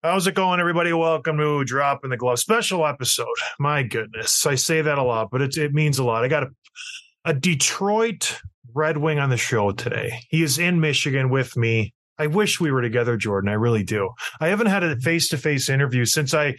How's 0.00 0.28
it 0.28 0.36
going, 0.36 0.60
everybody? 0.60 0.92
Welcome 0.92 1.38
to 1.38 1.64
Drop 1.64 2.04
in 2.04 2.10
the 2.10 2.16
Glove 2.16 2.38
special 2.38 2.86
episode. 2.86 3.26
My 3.58 3.82
goodness, 3.82 4.46
I 4.46 4.54
say 4.54 4.80
that 4.80 4.96
a 4.96 5.02
lot, 5.02 5.28
but 5.32 5.42
it, 5.42 5.56
it 5.56 5.72
means 5.72 5.98
a 5.98 6.04
lot. 6.04 6.22
I 6.22 6.28
got 6.28 6.44
a, 6.44 6.50
a 7.24 7.34
Detroit 7.34 8.40
Red 8.72 8.98
Wing 8.98 9.18
on 9.18 9.28
the 9.28 9.36
show 9.36 9.72
today. 9.72 10.20
He 10.30 10.44
is 10.44 10.56
in 10.56 10.78
Michigan 10.78 11.30
with 11.30 11.56
me. 11.56 11.94
I 12.16 12.28
wish 12.28 12.60
we 12.60 12.70
were 12.70 12.80
together, 12.80 13.16
Jordan. 13.16 13.50
I 13.50 13.54
really 13.54 13.82
do. 13.82 14.10
I 14.38 14.46
haven't 14.46 14.68
had 14.68 14.84
a 14.84 14.96
face 15.00 15.30
to 15.30 15.36
face 15.36 15.68
interview 15.68 16.04
since 16.04 16.32
I 16.32 16.54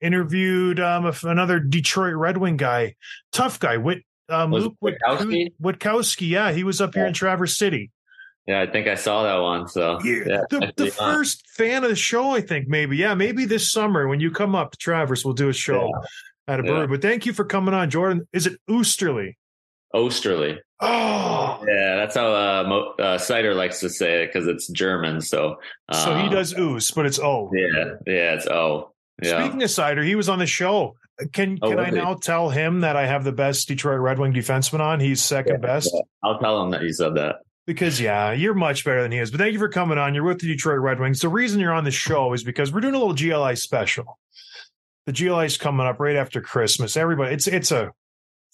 interviewed 0.00 0.78
um, 0.78 1.12
another 1.24 1.58
Detroit 1.58 2.14
Red 2.14 2.36
Wing 2.36 2.56
guy, 2.56 2.94
tough 3.32 3.58
guy, 3.58 3.76
Whit, 3.76 4.04
um, 4.28 4.52
Luke 4.52 4.76
it 4.80 5.00
Witkowski? 5.02 5.48
Witkowski? 5.60 5.78
Witkowski. 5.80 6.28
Yeah, 6.28 6.52
he 6.52 6.62
was 6.62 6.80
up 6.80 6.94
here 6.94 7.06
in 7.06 7.12
Traverse 7.12 7.58
City. 7.58 7.90
Yeah, 8.46 8.60
I 8.60 8.66
think 8.66 8.86
I 8.88 8.94
saw 8.94 9.22
that 9.22 9.36
one. 9.40 9.68
So 9.68 9.98
Yeah, 10.04 10.16
yeah, 10.26 10.40
the, 10.50 10.72
the 10.76 10.90
first 10.90 11.48
fan 11.50 11.82
of 11.82 11.90
the 11.90 11.96
show, 11.96 12.30
I 12.30 12.40
think 12.40 12.68
maybe. 12.68 12.96
Yeah, 12.96 13.14
maybe 13.14 13.46
this 13.46 13.70
summer 13.70 14.06
when 14.06 14.20
you 14.20 14.30
come 14.30 14.54
up 14.54 14.72
to 14.72 14.76
Traverse, 14.78 15.24
we'll 15.24 15.34
do 15.34 15.48
a 15.48 15.52
show 15.52 15.92
at 16.46 16.60
a 16.60 16.64
Yeah. 16.66 16.86
But 16.86 17.00
thank 17.02 17.24
you 17.26 17.32
for 17.32 17.44
coming 17.44 17.72
on, 17.74 17.88
Jordan. 17.90 18.28
Is 18.32 18.46
it 18.46 18.58
Oosterly? 18.68 19.36
Oesterle. 19.94 20.58
Oh, 20.80 21.64
Yeah, 21.66 21.96
that's 21.96 22.16
how 22.16 22.26
uh, 22.34 22.64
Mo- 22.68 22.94
uh, 22.98 23.16
Seider 23.16 23.54
likes 23.54 23.80
to 23.80 23.88
say 23.88 24.24
it 24.24 24.32
because 24.32 24.46
it's 24.48 24.68
German. 24.68 25.20
So 25.20 25.56
so 25.92 26.14
he 26.16 26.24
um, 26.24 26.30
does 26.30 26.52
ooze, 26.58 26.90
but 26.90 27.06
it's 27.06 27.18
O. 27.20 27.50
Yeah, 27.54 27.84
yeah, 28.06 28.34
it's 28.34 28.46
O. 28.48 28.92
Yeah, 29.22 29.40
Speaking 29.44 29.62
of 29.62 29.70
Seider, 29.70 30.04
he 30.04 30.16
was 30.16 30.28
on 30.28 30.40
the 30.40 30.46
show. 30.46 30.96
Can 31.32 31.60
Oh, 31.62 31.70
can 31.70 31.78
I 31.78 31.84
he? 31.86 31.92
now 31.92 32.14
tell 32.14 32.50
him 32.50 32.80
that 32.80 32.96
I 32.96 33.06
have 33.06 33.22
the 33.22 33.30
best 33.32 33.68
Detroit 33.68 34.00
Red 34.00 34.18
Wing 34.18 34.32
defenseman 34.34 34.80
on? 34.80 34.98
He's 34.98 35.22
second 35.22 35.60
Yeah, 35.62 35.66
best 35.68 35.90
yeah. 35.94 36.00
I'll 36.24 36.40
tell 36.40 36.60
him 36.62 36.70
that 36.72 36.82
you 36.82 36.92
said 36.92 37.14
that. 37.14 37.36
Because 37.66 38.00
yeah, 38.00 38.32
you're 38.32 38.54
much 38.54 38.84
better 38.84 39.02
than 39.02 39.12
he 39.12 39.18
is. 39.18 39.30
But 39.30 39.40
thank 39.40 39.52
you 39.52 39.58
for 39.58 39.68
coming 39.68 39.98
on. 39.98 40.14
You're 40.14 40.24
with 40.24 40.40
the 40.40 40.46
Detroit 40.48 40.80
Red 40.80 41.00
Wings. 41.00 41.20
The 41.20 41.28
reason 41.28 41.60
you're 41.60 41.72
on 41.72 41.84
the 41.84 41.90
show 41.90 42.32
is 42.32 42.44
because 42.44 42.72
we're 42.72 42.80
doing 42.80 42.94
a 42.94 42.98
little 42.98 43.14
GLI 43.14 43.56
special. 43.56 44.18
The 45.06 45.12
GLI 45.12 45.46
is 45.46 45.56
coming 45.56 45.86
up 45.86 46.00
right 46.00 46.16
after 46.16 46.40
Christmas. 46.40 46.96
Everybody, 46.96 47.34
it's 47.34 47.46
it's 47.46 47.70
a 47.72 47.92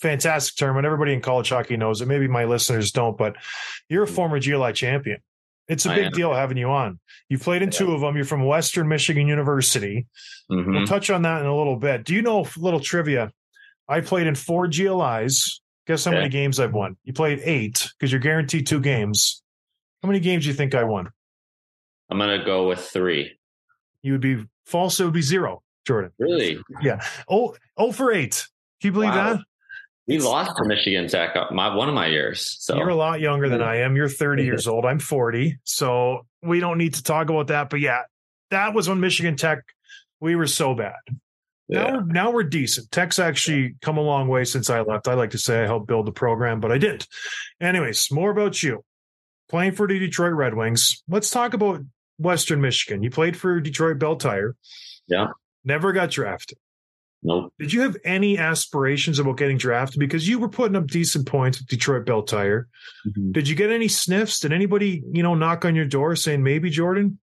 fantastic 0.01 0.57
tournament. 0.57 0.87
Everybody 0.87 1.13
in 1.13 1.21
college 1.21 1.51
hockey 1.51 1.77
knows 1.77 2.01
it. 2.01 2.09
Maybe 2.09 2.27
my 2.29 2.45
listeners 2.45 2.91
don't, 2.91 3.17
but 3.19 3.37
you're 3.89 4.05
a 4.05 4.09
former 4.09 4.41
GLI 4.41 4.73
champion. 4.73 5.19
It's 5.69 5.87
a 5.87 5.93
I 5.93 5.95
big 5.97 6.05
am. 6.07 6.13
deal 6.13 6.35
having 6.35 6.57
you 6.57 6.69
on. 6.71 6.99
You've 7.29 7.43
played 7.43 7.63
in 7.63 7.69
Yeah. 7.71 7.79
two 7.79 7.93
of 7.93 8.01
them. 8.01 8.17
You're 8.17 8.25
from 8.25 8.45
Western 8.45 8.89
Michigan 8.89 9.29
University. 9.29 10.07
Mhm. 10.51 10.67
We'll 10.75 10.87
touch 10.87 11.11
on 11.11 11.23
that 11.23 11.41
in 11.43 11.47
a 11.47 11.57
little 11.57 11.77
bit. 11.77 12.05
Do 12.05 12.13
you 12.15 12.23
know 12.23 12.41
a 12.45 12.47
little 12.59 12.81
trivia? 12.81 13.31
I 13.89 14.01
played 14.01 14.27
in 14.27 14.35
four 14.35 14.67
GLIs. 14.67 15.61
Guess 15.87 16.05
how 16.05 16.13
many 16.13 16.29
games 16.29 16.61
I've 16.61 16.73
won? 16.73 16.97
You 17.05 17.13
played 17.13 17.41
eight 17.43 17.89
because 17.99 18.13
you're 18.13 18.21
guaranteed 18.21 18.67
two 18.67 18.81
games. 18.81 19.43
How 20.03 20.07
many 20.09 20.21
games 20.21 20.45
do 20.45 20.49
you 20.49 20.55
think 20.55 20.75
I 20.75 20.85
won? 20.85 21.09
I'm 22.11 22.19
gonna 22.19 22.45
go 22.45 22.69
with 22.69 22.81
three. 22.81 23.39
You 24.03 24.13
would 24.13 24.21
be 24.21 24.45
false. 24.67 24.99
It 25.01 25.05
would 25.05 25.15
be 25.15 25.23
zero, 25.23 25.63
Jordan. 25.87 26.13
Really? 26.19 26.59
Yeah. 26.83 27.01
Oh, 27.29 27.55
oh 27.77 27.93
for 27.93 28.13
eight. 28.13 28.47
Can 28.81 28.89
you 28.89 28.93
believe 28.93 29.11
Wow. 29.11 29.35
that? 29.35 29.41
We 30.07 30.19
lost 30.19 30.53
to 30.57 30.65
Michigan 30.65 31.07
Tech 31.07 31.37
uh, 31.37 31.47
my 31.53 31.73
one 31.75 31.89
of 31.89 31.95
my 31.95 32.07
years. 32.07 32.57
So 32.61 32.77
You're 32.77 32.89
a 32.89 32.97
lot 32.97 33.21
younger 33.21 33.49
than 33.49 33.63
I 33.63 33.77
am. 33.83 33.95
You're 33.95 34.09
30 34.09 34.43
years 34.45 34.67
old. 34.67 34.85
I'm 34.85 34.99
40. 34.99 35.59
So 35.63 36.27
we 36.43 36.59
don't 36.59 36.79
need 36.79 36.95
to 36.95 37.03
talk 37.03 37.31
about 37.31 37.47
that. 37.49 37.71
But 37.71 37.79
yeah, 37.81 38.01
that 38.51 38.75
was 38.75 38.89
when 38.89 38.99
Michigan 38.99 39.37
Tech, 39.37 39.61
we 40.19 40.35
were 40.35 40.49
so 40.49 40.75
bad. 40.75 40.95
Now, 41.71 41.87
yeah. 41.87 41.93
we're, 41.93 42.05
now 42.05 42.31
we're 42.33 42.43
decent. 42.43 42.91
Tech's 42.91 43.21
actually 43.21 43.77
come 43.81 43.97
a 43.97 44.03
long 44.03 44.27
way 44.27 44.45
since 44.45 44.69
I 44.69 44.81
left. 44.81 45.07
I 45.07 45.15
like 45.15 45.31
to 45.31 45.39
say 45.39 45.63
I 45.63 45.67
helped 45.67 45.87
build 45.87 46.07
the 46.07 46.13
program, 46.13 46.59
but 46.59 46.73
I 46.73 46.79
didn't. 46.79 47.07
Anyways, 47.61 48.09
more 48.11 48.31
about 48.31 48.63
you. 48.63 48.85
Playing 49.49 49.73
for 49.73 49.87
the 49.87 49.99
Detroit 49.99 50.33
Red 50.33 50.55
Wings. 50.55 51.03
Let's 51.09 51.31
talk 51.31 51.55
about 51.55 51.81
Western 52.19 52.61
Michigan. 52.61 53.03
You 53.03 53.11
played 53.11 53.37
for 53.37 53.61
Detroit 53.61 53.99
Bell 53.99 54.17
Tire. 54.17 54.57
Yeah. 55.07 55.29
Never 55.65 55.93
got 55.93 56.11
drafted. 56.11 56.59
Nope. 57.23 57.53
Did 57.59 57.73
you 57.73 57.83
have 57.83 57.97
any 58.05 58.39
aspirations 58.39 59.19
about 59.19 59.37
getting 59.37 59.59
drafted? 59.59 60.01
Because 60.01 60.27
you 60.27 60.39
were 60.39 60.49
putting 60.49 60.77
up 60.77 60.87
decent 60.87 61.27
points 61.27 61.59
with 61.59 61.69
Detroit 61.69 62.07
Bell 62.07 62.23
Tire. 62.23 62.69
Mm-hmm. 63.07 63.33
Did 63.33 63.49
you 63.49 63.55
get 63.55 63.71
any 63.71 63.89
sniffs? 63.89 64.41
Did 64.41 64.53
anybody, 64.53 65.03
you 65.13 65.23
know, 65.23 65.35
knock 65.35 65.65
on 65.65 65.75
your 65.75 65.85
door 65.85 66.17
saying 66.17 66.43
maybe 66.43 66.71
Jordan? 66.71 67.19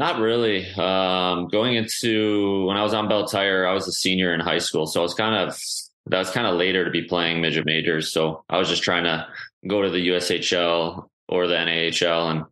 Not 0.00 0.18
really. 0.18 0.66
Um, 0.76 1.48
going 1.48 1.74
into 1.74 2.64
when 2.64 2.78
I 2.78 2.82
was 2.82 2.94
on 2.94 3.06
Bell 3.06 3.26
Tire, 3.26 3.66
I 3.66 3.74
was 3.74 3.86
a 3.86 3.92
senior 3.92 4.32
in 4.32 4.40
high 4.40 4.56
school, 4.56 4.86
so 4.86 5.00
I 5.00 5.02
was 5.02 5.12
kind 5.12 5.34
of 5.34 5.60
that 6.06 6.18
was 6.18 6.30
kind 6.30 6.46
of 6.46 6.56
later 6.56 6.86
to 6.86 6.90
be 6.90 7.02
playing 7.02 7.42
midget 7.42 7.66
majors. 7.66 8.10
So 8.10 8.42
I 8.48 8.56
was 8.56 8.70
just 8.70 8.82
trying 8.82 9.04
to 9.04 9.26
go 9.66 9.82
to 9.82 9.90
the 9.90 10.08
USHL 10.08 11.06
or 11.28 11.46
the 11.46 11.54
NAHL 11.54 12.30
and 12.30 12.44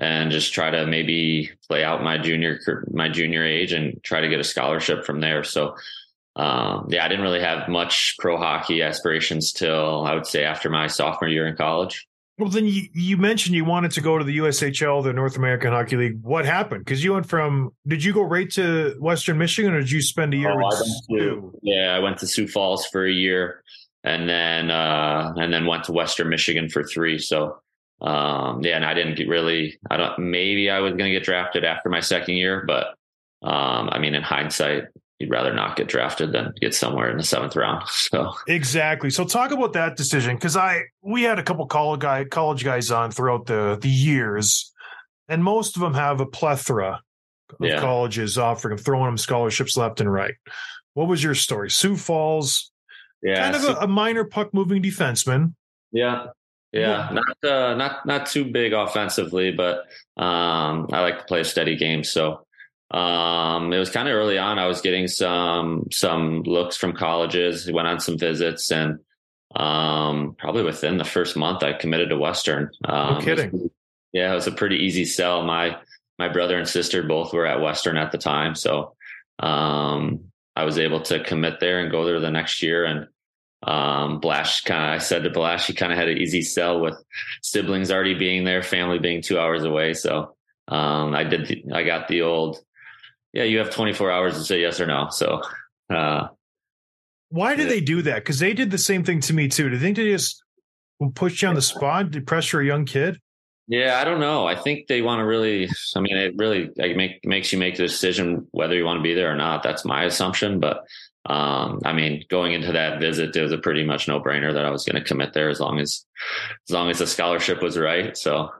and 0.00 0.32
just 0.32 0.52
try 0.52 0.68
to 0.70 0.84
maybe 0.84 1.52
play 1.68 1.84
out 1.84 2.02
my 2.02 2.18
junior 2.18 2.58
my 2.90 3.08
junior 3.08 3.44
age 3.44 3.72
and 3.72 4.02
try 4.02 4.20
to 4.20 4.28
get 4.28 4.40
a 4.40 4.44
scholarship 4.44 5.04
from 5.04 5.20
there. 5.20 5.44
So 5.44 5.76
um, 6.34 6.88
yeah, 6.90 7.04
I 7.04 7.08
didn't 7.08 7.22
really 7.22 7.40
have 7.40 7.68
much 7.68 8.16
pro 8.18 8.36
hockey 8.36 8.82
aspirations 8.82 9.52
till 9.52 10.04
I 10.04 10.12
would 10.12 10.26
say 10.26 10.42
after 10.42 10.70
my 10.70 10.88
sophomore 10.88 11.28
year 11.28 11.46
in 11.46 11.54
college. 11.54 12.08
Well, 12.38 12.50
then 12.50 12.66
you, 12.66 12.82
you 12.92 13.16
mentioned 13.16 13.56
you 13.56 13.64
wanted 13.64 13.92
to 13.92 14.02
go 14.02 14.18
to 14.18 14.24
the 14.24 14.38
USHL, 14.38 15.02
the 15.02 15.14
North 15.14 15.36
American 15.36 15.72
Hockey 15.72 15.96
League. 15.96 16.20
What 16.22 16.44
happened? 16.44 16.84
Because 16.84 17.02
you 17.02 17.14
went 17.14 17.26
from, 17.26 17.70
did 17.86 18.04
you 18.04 18.12
go 18.12 18.22
right 18.22 18.50
to 18.50 18.94
Western 19.00 19.38
Michigan 19.38 19.72
or 19.72 19.80
did 19.80 19.90
you 19.90 20.02
spend 20.02 20.34
a 20.34 20.36
year 20.36 20.50
Oh, 20.50 20.66
with 20.66 20.74
I 20.76 21.18
to, 21.18 21.58
yeah, 21.62 21.94
I 21.96 21.98
went 21.98 22.18
to 22.18 22.26
Sioux 22.26 22.46
Falls 22.46 22.84
for 22.86 23.06
a 23.06 23.12
year, 23.12 23.62
and 24.04 24.28
then 24.28 24.70
uh, 24.70 25.32
and 25.36 25.50
then 25.52 25.64
went 25.64 25.84
to 25.84 25.92
Western 25.92 26.28
Michigan 26.28 26.68
for 26.68 26.84
three. 26.84 27.18
So 27.18 27.58
um, 28.02 28.62
yeah, 28.62 28.76
and 28.76 28.84
I 28.84 28.92
didn't 28.92 29.16
get 29.16 29.28
really. 29.28 29.78
I 29.90 29.96
don't. 29.96 30.18
Maybe 30.18 30.68
I 30.68 30.80
was 30.80 30.92
going 30.92 31.06
to 31.06 31.10
get 31.10 31.24
drafted 31.24 31.64
after 31.64 31.88
my 31.88 32.00
second 32.00 32.36
year, 32.36 32.64
but 32.66 32.88
um, 33.42 33.88
I 33.90 33.98
mean, 33.98 34.14
in 34.14 34.22
hindsight, 34.22 34.84
you'd 35.18 35.30
rather 35.30 35.52
not 35.54 35.76
get 35.76 35.88
drafted 35.88 36.32
than 36.32 36.52
get 36.60 36.74
somewhere 36.74 37.10
in 37.10 37.16
the 37.16 37.22
seventh 37.24 37.56
round. 37.56 37.82
So 37.88 38.32
Exactly. 38.48 39.10
So 39.10 39.24
talk 39.24 39.50
about 39.50 39.72
that 39.74 39.96
decision 39.96 40.36
because 40.36 40.56
I 40.56 40.82
we 41.02 41.22
had 41.22 41.38
a 41.38 41.42
couple 41.42 41.66
college 41.66 42.00
guy 42.00 42.24
college 42.24 42.64
guys 42.64 42.90
on 42.90 43.10
throughout 43.10 43.46
the 43.46 43.78
the 43.80 43.88
years, 43.88 44.72
and 45.28 45.42
most 45.42 45.76
of 45.76 45.82
them 45.82 45.94
have 45.94 46.20
a 46.20 46.26
plethora 46.26 47.00
of 47.50 47.56
Yeah. 47.60 47.80
colleges 47.80 48.36
offering 48.38 48.76
them, 48.76 48.84
throwing 48.84 49.06
them 49.06 49.16
scholarships 49.18 49.76
left 49.76 50.00
and 50.00 50.12
right. 50.12 50.34
What 50.94 51.08
was 51.08 51.22
your 51.22 51.34
story? 51.34 51.70
Sioux 51.70 51.96
Falls, 51.96 52.70
yeah, 53.22 53.42
kind 53.42 53.56
of 53.56 53.62
so- 53.62 53.76
a, 53.76 53.84
a 53.84 53.88
minor 53.88 54.24
puck 54.24 54.52
moving 54.52 54.82
defenseman. 54.82 55.54
Yeah. 55.92 56.26
Yeah, 56.72 57.08
not 57.12 57.50
uh, 57.50 57.74
not 57.76 58.04
not 58.04 58.26
too 58.26 58.44
big 58.44 58.74
offensively, 58.74 59.50
but 59.50 59.78
um, 60.18 60.88
I 60.92 61.00
like 61.00 61.20
to 61.20 61.24
play 61.24 61.40
a 61.40 61.44
steady 61.44 61.74
game. 61.76 62.04
So 62.04 62.44
um, 62.90 63.72
it 63.72 63.78
was 63.78 63.90
kind 63.90 64.08
of 64.08 64.14
early 64.14 64.38
on. 64.38 64.58
I 64.58 64.66
was 64.66 64.80
getting 64.80 65.08
some 65.08 65.86
some 65.90 66.42
looks 66.42 66.76
from 66.76 66.92
colleges. 66.92 67.70
Went 67.70 67.88
on 67.88 68.00
some 68.00 68.16
visits, 68.18 68.70
and 68.70 69.00
um, 69.54 70.36
probably 70.38 70.62
within 70.62 70.98
the 70.98 71.04
first 71.04 71.36
month, 71.36 71.62
I 71.62 71.72
committed 71.72 72.10
to 72.10 72.16
Western. 72.16 72.70
Um, 72.84 73.14
No 73.14 73.20
kidding. 73.20 73.46
it 73.46 73.52
was- 73.52 73.70
yeah, 74.12 74.32
it 74.32 74.34
was 74.34 74.46
a 74.46 74.52
pretty 74.52 74.76
easy 74.76 75.04
sell. 75.04 75.42
My 75.42 75.76
my 76.18 76.28
brother 76.28 76.56
and 76.56 76.66
sister 76.68 77.02
both 77.02 77.34
were 77.34 77.44
at 77.44 77.60
Western 77.60 77.96
at 77.98 78.12
the 78.12 78.18
time, 78.18 78.54
so 78.54 78.94
um, 79.40 80.20
I 80.54 80.64
was 80.64 80.78
able 80.78 81.00
to 81.02 81.22
commit 81.22 81.60
there 81.60 81.80
and 81.80 81.90
go 81.90 82.04
there 82.06 82.20
the 82.20 82.30
next 82.30 82.62
year. 82.62 82.84
And 82.86 83.08
um, 83.62 84.20
Blash 84.20 84.62
kind 84.62 84.84
of, 84.84 84.90
I 84.94 84.98
said 84.98 85.24
to 85.24 85.30
Blash, 85.30 85.66
he 85.66 85.74
kind 85.74 85.92
of 85.92 85.98
had 85.98 86.08
an 86.08 86.16
easy 86.16 86.40
sell 86.40 86.80
with 86.80 86.94
siblings 87.42 87.90
already 87.90 88.14
being 88.14 88.44
there, 88.44 88.62
family 88.62 88.98
being 88.98 89.20
two 89.20 89.38
hours 89.38 89.64
away. 89.64 89.92
So 89.92 90.34
um, 90.68 91.14
I 91.14 91.24
did, 91.24 91.46
the, 91.48 91.64
I 91.74 91.82
got 91.82 92.08
the 92.08 92.22
old, 92.22 92.58
yeah, 93.36 93.44
you 93.44 93.58
have 93.58 93.70
24 93.70 94.10
hours 94.10 94.34
to 94.38 94.44
say 94.44 94.60
yes 94.60 94.80
or 94.80 94.86
no. 94.86 95.08
So 95.10 95.42
uh, 95.90 96.28
Why 97.28 97.54
Yeah. 97.54 97.64
they 97.66 97.80
do 97.80 98.02
that? 98.02 98.16
Because 98.16 98.38
they 98.38 98.54
did 98.54 98.70
the 98.70 98.78
same 98.78 99.04
thing 99.04 99.20
to 99.20 99.34
me 99.34 99.48
too. 99.48 99.68
Do 99.68 99.74
you 99.76 99.80
think 99.80 99.96
they 99.96 100.10
just 100.10 100.42
push 101.14 101.42
you 101.42 101.48
on 101.48 101.54
the 101.54 101.62
spot 101.62 102.12
to 102.12 102.20
pressure 102.22 102.60
a 102.60 102.66
young 102.66 102.86
kid? 102.86 103.18
Yeah, 103.68 103.98
I 104.00 104.04
don't 104.04 104.20
know. 104.20 104.46
I 104.46 104.54
think 104.54 104.86
they 104.86 105.02
want 105.02 105.18
to 105.20 105.24
really. 105.26 105.68
I 105.96 106.00
mean, 106.00 106.16
it 106.16 106.34
really 106.38 106.70
like 106.76 106.96
make 106.96 107.24
makes 107.24 107.52
you 107.52 107.58
make 107.58 107.76
the 107.76 107.82
decision 107.82 108.46
whether 108.52 108.74
you 108.76 108.84
want 108.84 108.98
to 108.98 109.02
be 109.02 109.12
there 109.12 109.30
or 109.32 109.36
not. 109.36 109.62
That's 109.64 109.84
my 109.84 110.04
assumption. 110.04 110.60
But 110.60 110.84
um, 111.28 111.80
I 111.84 111.92
mean, 111.92 112.22
going 112.30 112.52
into 112.52 112.70
that 112.72 113.00
visit, 113.00 113.34
it 113.34 113.42
was 113.42 113.50
a 113.50 113.58
pretty 113.58 113.84
much 113.84 114.06
no 114.06 114.20
brainer 114.20 114.54
that 114.54 114.64
I 114.64 114.70
was 114.70 114.84
going 114.84 115.02
to 115.02 115.06
commit 115.08 115.32
there 115.32 115.48
as 115.50 115.58
long 115.58 115.80
as 115.80 116.06
as 116.68 116.72
long 116.72 116.90
as 116.90 117.00
the 117.00 117.08
scholarship 117.08 117.60
was 117.60 117.76
right. 117.76 118.16
So 118.16 118.50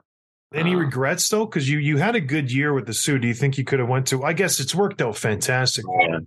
Any 0.53 0.75
Uh, 0.75 0.79
regrets 0.79 1.27
though? 1.29 1.45
Because 1.45 1.69
you 1.69 1.77
you 1.79 1.97
had 1.97 2.15
a 2.15 2.21
good 2.21 2.51
year 2.51 2.73
with 2.73 2.85
the 2.85 2.93
Sioux. 2.93 3.19
Do 3.19 3.27
you 3.27 3.33
think 3.33 3.57
you 3.57 3.63
could 3.63 3.79
have 3.79 3.89
went 3.89 4.07
to? 4.07 4.23
I 4.23 4.33
guess 4.33 4.59
it's 4.59 4.73
worked 4.73 5.01
out 5.01 5.17
fantastic, 5.17 5.83
yeah. 6.01 6.19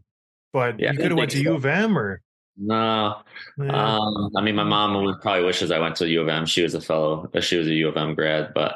but 0.52 0.78
Yeah, 0.78 0.92
you 0.92 0.98
could 0.98 1.10
have 1.12 1.18
went 1.18 1.30
to 1.32 1.42
U 1.42 1.54
of 1.54 1.64
M 1.64 1.98
or. 1.98 2.20
no, 2.56 3.16
Yeah. 3.58 3.96
Um, 3.96 4.30
I 4.36 4.42
mean, 4.42 4.54
my 4.56 4.64
mom 4.64 5.02
would 5.04 5.20
probably 5.22 5.44
wishes 5.44 5.70
I 5.70 5.78
went 5.78 5.96
to 5.96 6.08
U 6.08 6.20
of 6.20 6.28
M. 6.28 6.44
She 6.44 6.62
was 6.62 6.74
a 6.74 6.80
fellow, 6.80 7.30
she 7.40 7.56
was 7.56 7.66
a 7.66 7.72
U 7.72 7.88
of 7.88 7.96
M 7.96 8.14
grad, 8.14 8.52
but 8.54 8.72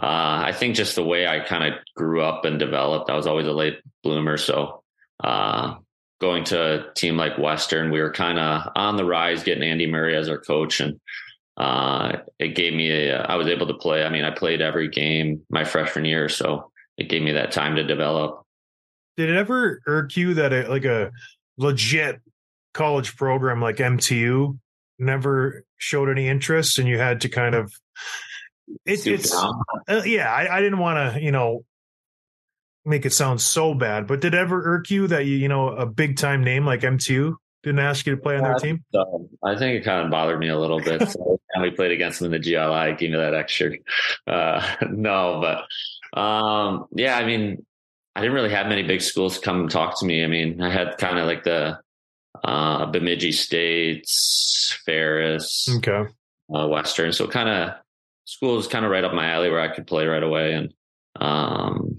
uh, 0.00 0.42
I 0.46 0.52
think 0.52 0.76
just 0.76 0.94
the 0.94 1.02
way 1.04 1.26
I 1.26 1.40
kind 1.40 1.64
of 1.74 1.80
grew 1.96 2.22
up 2.22 2.44
and 2.44 2.58
developed, 2.60 3.10
I 3.10 3.16
was 3.16 3.26
always 3.26 3.48
a 3.48 3.52
late 3.52 3.80
bloomer. 4.04 4.36
So 4.36 4.84
uh, 5.24 5.74
going 6.20 6.44
to 6.44 6.88
a 6.90 6.94
team 6.94 7.16
like 7.16 7.36
Western, 7.36 7.90
we 7.90 8.00
were 8.00 8.12
kind 8.12 8.38
of 8.38 8.70
on 8.76 8.96
the 8.96 9.04
rise, 9.04 9.42
getting 9.42 9.68
Andy 9.68 9.86
Murray 9.90 10.14
as 10.14 10.28
our 10.28 10.38
coach, 10.38 10.78
and 10.78 11.00
uh, 11.58 12.18
it 12.38 12.54
gave 12.54 12.72
me 12.72 12.90
a, 12.90 13.20
I 13.20 13.34
was 13.34 13.48
able 13.48 13.66
to 13.66 13.74
play. 13.74 14.04
I 14.04 14.10
mean, 14.10 14.24
I 14.24 14.30
played 14.30 14.62
every 14.62 14.88
game 14.88 15.42
my 15.50 15.64
freshman 15.64 16.04
year, 16.04 16.28
so 16.28 16.70
it 16.96 17.08
gave 17.08 17.22
me 17.22 17.32
that 17.32 17.50
time 17.50 17.76
to 17.76 17.84
develop. 17.84 18.44
Did 19.16 19.30
it 19.30 19.36
ever 19.36 19.80
irk 19.86 20.16
you 20.16 20.34
that 20.34 20.52
a, 20.52 20.68
like 20.68 20.84
a 20.84 21.10
legit 21.56 22.20
college 22.74 23.16
program 23.16 23.60
like 23.60 23.78
MTU 23.78 24.56
never 25.00 25.64
showed 25.78 26.08
any 26.08 26.28
interest, 26.28 26.78
and 26.78 26.86
you 26.86 26.96
had 26.96 27.22
to 27.22 27.28
kind 27.28 27.56
of? 27.56 27.72
It, 28.86 29.04
it's 29.04 29.34
uh, 29.34 30.02
yeah. 30.04 30.32
I, 30.32 30.58
I 30.58 30.60
didn't 30.60 30.78
want 30.78 31.14
to 31.14 31.20
you 31.20 31.32
know 31.32 31.64
make 32.84 33.04
it 33.04 33.12
sound 33.12 33.40
so 33.40 33.74
bad, 33.74 34.06
but 34.06 34.20
did 34.20 34.34
it 34.34 34.38
ever 34.38 34.76
irk 34.76 34.90
you 34.90 35.08
that 35.08 35.26
you 35.26 35.34
you 35.34 35.48
know 35.48 35.70
a 35.70 35.86
big 35.86 36.18
time 36.18 36.44
name 36.44 36.64
like 36.64 36.82
MTU 36.82 37.34
didn't 37.68 37.80
ask 37.80 38.06
you 38.06 38.16
to 38.16 38.20
play 38.20 38.36
on 38.36 38.42
their 38.42 38.54
team? 38.54 38.84
So 38.92 39.28
I 39.44 39.56
think 39.56 39.80
it 39.80 39.84
kind 39.84 40.04
of 40.04 40.10
bothered 40.10 40.38
me 40.38 40.48
a 40.48 40.58
little 40.58 40.80
bit. 40.80 41.02
So 41.08 41.40
and 41.54 41.62
we 41.62 41.70
played 41.70 41.92
against 41.92 42.20
them 42.20 42.32
in 42.32 42.40
the 42.40 42.44
GLI, 42.52 42.94
gave 42.98 43.10
me 43.10 43.16
that 43.16 43.32
extra. 43.34 43.70
Uh, 44.26 44.62
no, 44.90 45.40
but 45.40 46.20
um, 46.20 46.86
yeah, 46.92 47.16
I 47.16 47.24
mean, 47.24 47.64
I 48.14 48.20
didn't 48.20 48.34
really 48.34 48.50
have 48.50 48.66
many 48.66 48.82
big 48.82 49.00
schools 49.00 49.38
come 49.38 49.68
talk 49.68 49.98
to 50.00 50.06
me. 50.06 50.22
I 50.24 50.26
mean, 50.26 50.60
I 50.60 50.70
had 50.70 50.98
kind 50.98 51.18
of 51.18 51.26
like 51.26 51.44
the 51.44 51.78
uh, 52.44 52.86
Bemidji 52.86 53.32
States, 53.32 54.78
Ferris, 54.84 55.68
Okay. 55.76 56.10
uh, 56.54 56.66
Western. 56.68 57.12
So 57.12 57.26
kind 57.28 57.48
of 57.48 57.74
schools 58.26 58.68
kind 58.68 58.84
of 58.84 58.90
right 58.90 59.04
up 59.04 59.14
my 59.14 59.30
alley 59.30 59.50
where 59.50 59.60
I 59.60 59.68
could 59.74 59.86
play 59.86 60.06
right 60.06 60.22
away 60.22 60.52
and 60.52 60.72
um, 61.20 61.98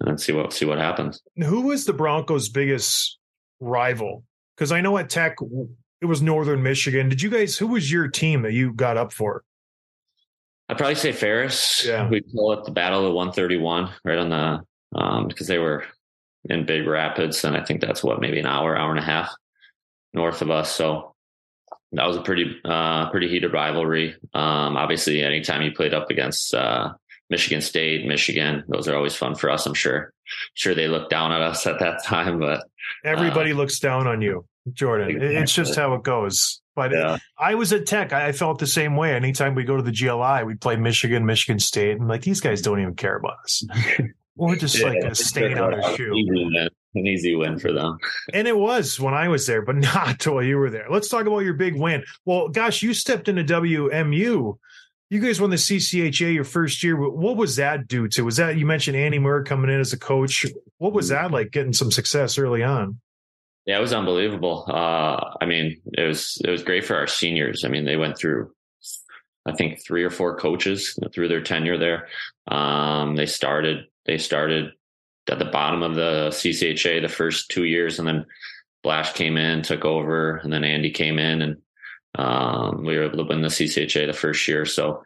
and 0.00 0.20
see 0.20 0.32
what 0.32 0.52
see 0.52 0.64
what 0.64 0.78
happens. 0.78 1.20
Who 1.36 1.62
was 1.62 1.84
the 1.84 1.92
Broncos' 1.92 2.48
biggest 2.48 3.18
rival? 3.60 4.24
Because 4.56 4.72
I 4.72 4.80
know 4.80 4.98
at 4.98 5.10
Tech 5.10 5.36
it 6.00 6.06
was 6.06 6.22
Northern 6.22 6.62
Michigan. 6.62 7.08
Did 7.08 7.22
you 7.22 7.30
guys? 7.30 7.56
Who 7.56 7.68
was 7.68 7.90
your 7.90 8.08
team 8.08 8.42
that 8.42 8.52
you 8.52 8.72
got 8.72 8.96
up 8.96 9.12
for? 9.12 9.44
I'd 10.68 10.78
probably 10.78 10.94
say 10.94 11.12
Ferris. 11.12 11.84
Yeah. 11.84 12.08
We 12.08 12.20
call 12.20 12.52
it 12.52 12.64
the 12.64 12.70
Battle 12.70 13.06
of 13.06 13.14
131, 13.14 13.90
right 14.04 14.18
on 14.18 14.30
the 14.30 14.98
um, 14.98 15.28
because 15.28 15.46
they 15.46 15.58
were 15.58 15.84
in 16.44 16.64
Big 16.64 16.86
Rapids, 16.86 17.44
and 17.44 17.56
I 17.56 17.64
think 17.64 17.80
that's 17.80 18.02
what 18.02 18.20
maybe 18.20 18.38
an 18.38 18.46
hour, 18.46 18.76
hour 18.76 18.90
and 18.90 18.98
a 18.98 19.02
half 19.02 19.34
north 20.14 20.42
of 20.42 20.50
us. 20.50 20.72
So 20.72 21.14
that 21.92 22.06
was 22.06 22.16
a 22.16 22.22
pretty 22.22 22.60
uh, 22.64 23.10
pretty 23.10 23.28
heated 23.28 23.52
rivalry. 23.52 24.14
Um, 24.32 24.76
obviously, 24.76 25.22
anytime 25.22 25.62
you 25.62 25.72
played 25.72 25.94
up 25.94 26.10
against 26.10 26.54
uh, 26.54 26.92
Michigan 27.30 27.60
State, 27.60 28.06
Michigan, 28.06 28.64
those 28.68 28.88
are 28.88 28.96
always 28.96 29.14
fun 29.14 29.34
for 29.36 29.50
us. 29.50 29.64
I'm 29.66 29.74
sure. 29.74 30.12
Sure, 30.54 30.74
they 30.74 30.88
looked 30.88 31.10
down 31.10 31.32
at 31.32 31.40
us 31.40 31.66
at 31.68 31.78
that 31.80 32.04
time, 32.04 32.38
but 32.38 32.64
Everybody 33.04 33.52
uh, 33.52 33.56
looks 33.56 33.78
down 33.78 34.06
on 34.06 34.20
you, 34.20 34.44
Jordan. 34.72 35.10
It- 35.22 35.22
It's 35.22 35.54
just 35.54 35.76
how 35.76 35.94
it 35.94 36.02
goes. 36.02 36.60
But 36.76 36.92
yeah, 36.92 37.18
I 37.38 37.56
was 37.56 37.72
at 37.72 37.84
Tech. 37.86 38.12
I 38.12 38.32
felt 38.32 38.58
the 38.58 38.66
same 38.66 38.96
way. 38.96 39.14
Anytime 39.14 39.54
we 39.54 39.64
go 39.64 39.76
to 39.76 39.82
the 39.82 39.92
GLI, 39.92 40.44
we 40.44 40.54
play 40.54 40.76
Michigan, 40.76 41.26
Michigan 41.26 41.58
State, 41.58 41.98
and 41.98 42.08
like 42.08 42.22
these 42.22 42.40
guys 42.40 42.62
don't 42.62 42.80
even 42.80 42.94
care 42.94 43.16
about 43.16 43.34
us. 43.44 43.62
We're 44.36 44.56
just 44.56 44.82
like 44.82 45.02
a 45.02 45.14
stain 45.14 45.58
on 45.58 45.74
our 45.74 45.96
shoe. 45.96 46.14
An 46.94 47.06
easy 47.06 47.34
win 47.36 47.58
for 47.58 47.72
them. 47.72 47.98
And 48.32 48.48
it 48.48 48.56
was 48.56 48.98
when 48.98 49.12
I 49.12 49.28
was 49.28 49.46
there, 49.46 49.60
but 49.62 49.76
not 49.76 50.24
while 50.26 50.42
you 50.42 50.56
were 50.56 50.70
there. 50.70 50.86
Let's 50.90 51.08
talk 51.08 51.26
about 51.26 51.40
your 51.40 51.54
big 51.54 51.76
win. 51.76 52.04
Well, 52.24 52.48
gosh, 52.48 52.82
you 52.82 52.94
stepped 52.94 53.28
into 53.28 53.44
WMU. 53.44 54.56
You 55.10 55.18
guys 55.18 55.40
won 55.40 55.50
the 55.50 55.56
CCHA 55.56 56.32
your 56.32 56.44
first 56.44 56.84
year. 56.84 56.96
What 56.96 57.36
was 57.36 57.56
that 57.56 57.88
due 57.88 58.06
to? 58.10 58.24
Was 58.24 58.36
that 58.36 58.56
you 58.56 58.64
mentioned 58.64 58.96
Andy 58.96 59.18
Murray 59.18 59.44
coming 59.44 59.68
in 59.68 59.80
as 59.80 59.92
a 59.92 59.98
coach? 59.98 60.46
What 60.78 60.92
was 60.92 61.08
that 61.08 61.32
like 61.32 61.50
getting 61.50 61.72
some 61.72 61.90
success 61.90 62.38
early 62.38 62.62
on? 62.62 63.00
Yeah, 63.66 63.78
it 63.78 63.80
was 63.80 63.92
unbelievable. 63.92 64.64
Uh, 64.68 65.34
I 65.40 65.46
mean, 65.46 65.80
it 65.98 66.02
was 66.06 66.40
it 66.44 66.50
was 66.50 66.62
great 66.62 66.84
for 66.84 66.94
our 66.94 67.08
seniors. 67.08 67.64
I 67.64 67.68
mean, 67.68 67.84
they 67.84 67.96
went 67.96 68.16
through, 68.16 68.52
I 69.44 69.52
think, 69.52 69.84
three 69.84 70.04
or 70.04 70.10
four 70.10 70.36
coaches 70.36 70.96
through 71.12 71.26
their 71.26 71.42
tenure 71.42 71.76
there. 71.76 72.06
Um, 72.46 73.16
they 73.16 73.26
started 73.26 73.86
they 74.06 74.16
started 74.16 74.70
at 75.28 75.40
the 75.40 75.44
bottom 75.44 75.82
of 75.82 75.96
the 75.96 76.28
CCHA 76.30 77.02
the 77.02 77.08
first 77.08 77.50
two 77.50 77.64
years, 77.64 77.98
and 77.98 78.06
then 78.06 78.26
Blash 78.84 79.12
came 79.14 79.36
in, 79.36 79.62
took 79.62 79.84
over, 79.84 80.36
and 80.36 80.52
then 80.52 80.62
Andy 80.62 80.90
came 80.90 81.18
in, 81.18 81.42
and 81.42 81.56
um, 82.16 82.84
we 82.84 82.96
were 82.96 83.04
able 83.04 83.18
to 83.18 83.24
win 83.24 83.42
the 83.42 83.48
CCHA 83.48 84.06
the 84.06 84.12
first 84.12 84.46
year. 84.48 84.64
So, 84.64 85.04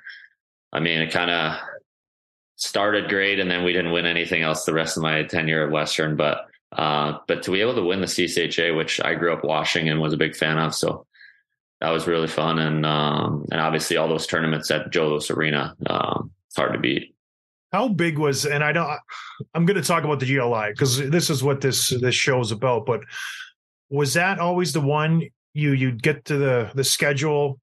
I 0.74 0.80
mean, 0.80 1.00
it 1.00 1.12
kind 1.12 1.30
of 1.30 1.58
started 2.56 3.08
great, 3.08 3.38
and 3.38 3.50
then 3.50 3.64
we 3.64 3.72
didn't 3.72 3.92
win 3.92 4.06
anything 4.06 4.42
else 4.42 4.64
the 4.64 4.74
rest 4.74 4.96
of 4.96 5.02
my 5.02 5.22
tenure 5.22 5.64
at 5.64 5.72
Western, 5.72 6.16
but. 6.16 6.46
Uh, 6.72 7.20
but 7.28 7.40
to 7.40 7.52
be 7.52 7.60
able 7.60 7.76
to 7.76 7.84
win 7.84 8.00
the 8.00 8.06
CCHA, 8.06 8.76
which 8.76 9.00
I 9.00 9.14
grew 9.14 9.32
up 9.32 9.44
watching 9.44 9.88
and 9.88 10.00
was 10.00 10.12
a 10.12 10.16
big 10.16 10.34
fan 10.34 10.58
of, 10.58 10.74
so 10.74 11.06
that 11.80 11.90
was 11.90 12.06
really 12.06 12.26
fun. 12.26 12.58
And 12.58 12.86
um, 12.86 13.46
and 13.50 13.60
obviously 13.60 13.96
all 13.96 14.08
those 14.08 14.26
tournaments 14.26 14.70
at 14.70 14.90
Joe 14.90 15.08
Louis 15.08 15.30
Arena, 15.30 15.76
um, 15.86 16.30
it's 16.48 16.56
hard 16.56 16.72
to 16.72 16.78
beat. 16.78 17.14
How 17.72 17.88
big 17.88 18.18
was 18.18 18.46
and 18.46 18.62
I 18.62 18.72
don't 18.72 18.88
I'm 19.54 19.66
going 19.66 19.80
to 19.80 19.86
talk 19.86 20.04
about 20.04 20.20
the 20.20 20.26
GLI 20.26 20.70
because 20.70 21.10
this 21.10 21.28
is 21.28 21.42
what 21.42 21.60
this 21.60 21.90
this 21.90 22.14
show 22.14 22.40
is 22.40 22.52
about. 22.52 22.86
But 22.86 23.00
was 23.90 24.14
that 24.14 24.38
always 24.38 24.72
the 24.72 24.80
one 24.80 25.22
you 25.52 25.72
you'd 25.72 26.02
get 26.02 26.24
to 26.26 26.36
the 26.36 26.70
the 26.74 26.84
schedule 26.84 27.60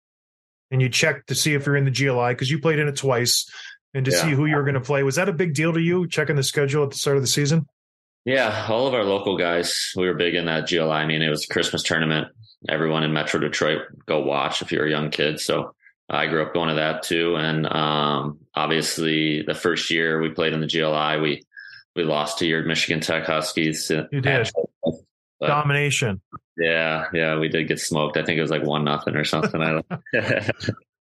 and 0.72 0.82
you 0.82 0.90
check 0.90 1.26
to 1.28 1.36
see 1.36 1.54
if 1.54 1.66
you're 1.66 1.76
in 1.76 1.86
the 1.86 1.92
GLI 1.92 2.34
because 2.34 2.50
you 2.50 2.60
played 2.60 2.80
in 2.80 2.88
it 2.88 2.96
twice 2.96 3.50
and 3.94 4.06
to 4.06 4.12
Yeah. 4.12 4.22
see 4.22 4.30
who 4.32 4.46
you 4.46 4.56
were 4.56 4.64
going 4.64 4.76
to 4.76 4.82
play? 4.82 5.04
Was 5.04 5.16
that 5.16 5.30
a 5.30 5.34
big 5.34 5.54
deal 5.54 5.74
to 5.74 5.80
you 5.82 6.08
checking 6.08 6.36
the 6.38 6.44
schedule 6.44 6.84
at 6.84 6.92
the 6.92 6.98
start 6.98 7.18
of 7.18 7.24
the 7.24 7.28
season? 7.28 7.68
Yeah, 8.24 8.68
all 8.70 8.88
of 8.88 8.94
our 8.94 9.04
local 9.04 9.36
guys, 9.38 9.92
we 9.98 10.08
were 10.08 10.14
big 10.14 10.36
in 10.36 10.46
that 10.46 10.68
GLI. 10.68 10.90
I 10.92 11.06
mean, 11.06 11.22
it 11.22 11.30
was 11.30 11.44
a 11.44 11.54
Christmas 11.54 11.84
tournament. 11.84 12.28
Everyone 12.70 13.04
in 13.04 13.12
Metro 13.12 13.40
Detroit 13.40 13.82
go 14.06 14.22
watch 14.24 14.62
if 14.62 14.72
you're 14.72 14.86
a 14.86 14.90
young 14.90 15.10
kid. 15.10 15.40
So 15.40 15.74
I 16.08 16.28
grew 16.28 16.44
up 16.44 16.54
going 16.54 16.70
to 16.70 16.76
that 16.76 17.02
too. 17.04 17.36
And 17.36 17.66
um, 17.66 18.40
obviously, 18.56 19.42
the 19.42 19.56
first 19.56 19.90
year 19.90 20.22
we 20.22 20.30
played 20.30 20.54
in 20.54 20.62
the 20.62 20.68
GLI, 20.68 21.20
we 21.20 21.42
we 21.96 22.04
lost 22.04 22.38
to 22.40 22.46
your 22.46 22.64
Michigan 22.64 23.00
Tech 23.02 23.26
Huskies. 23.26 23.90
You 23.90 24.22
did. 24.22 24.50
But- 25.42 25.48
Domination. 25.48 26.22
Yeah, 26.58 27.06
yeah, 27.14 27.40
we 27.40 27.50
did 27.50 27.68
get 27.68 27.80
smoked. 27.80 28.18
I 28.18 28.24
think 28.24 28.38
it 28.38 28.42
was 28.42 28.52
like 28.52 28.64
one 28.64 28.84
nothing 28.84 29.16
or 29.16 29.24
something. 29.26 29.62
I 29.62 29.72
don't. 29.72 29.86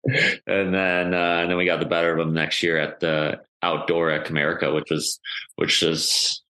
and 0.47 0.73
then 0.73 1.13
uh, 1.13 1.39
and 1.41 1.49
then 1.49 1.57
we 1.57 1.65
got 1.65 1.79
the 1.79 1.85
better 1.85 2.11
of 2.11 2.17
them 2.17 2.33
next 2.33 2.63
year 2.63 2.77
at 2.77 2.99
the 2.99 3.41
outdoor 3.61 4.11
at 4.11 4.25
Comerica, 4.25 4.73
which 4.73 4.89
was 4.89 5.19
which 5.55 5.81
was 5.81 6.43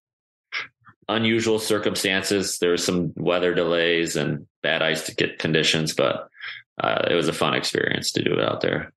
unusual 1.07 1.57
circumstances. 1.57 2.59
There 2.59 2.71
was 2.71 2.83
some 2.83 3.13
weather 3.15 3.53
delays 3.53 4.15
and 4.15 4.45
bad 4.61 4.81
ice 4.81 5.05
to 5.05 5.15
get 5.15 5.39
conditions, 5.39 5.93
but 5.93 6.27
uh, 6.83 7.07
it 7.09 7.15
was 7.15 7.27
a 7.27 7.33
fun 7.33 7.53
experience 7.53 8.11
to 8.11 8.23
do 8.23 8.33
it 8.33 8.41
out 8.41 8.61
there. 8.61 8.93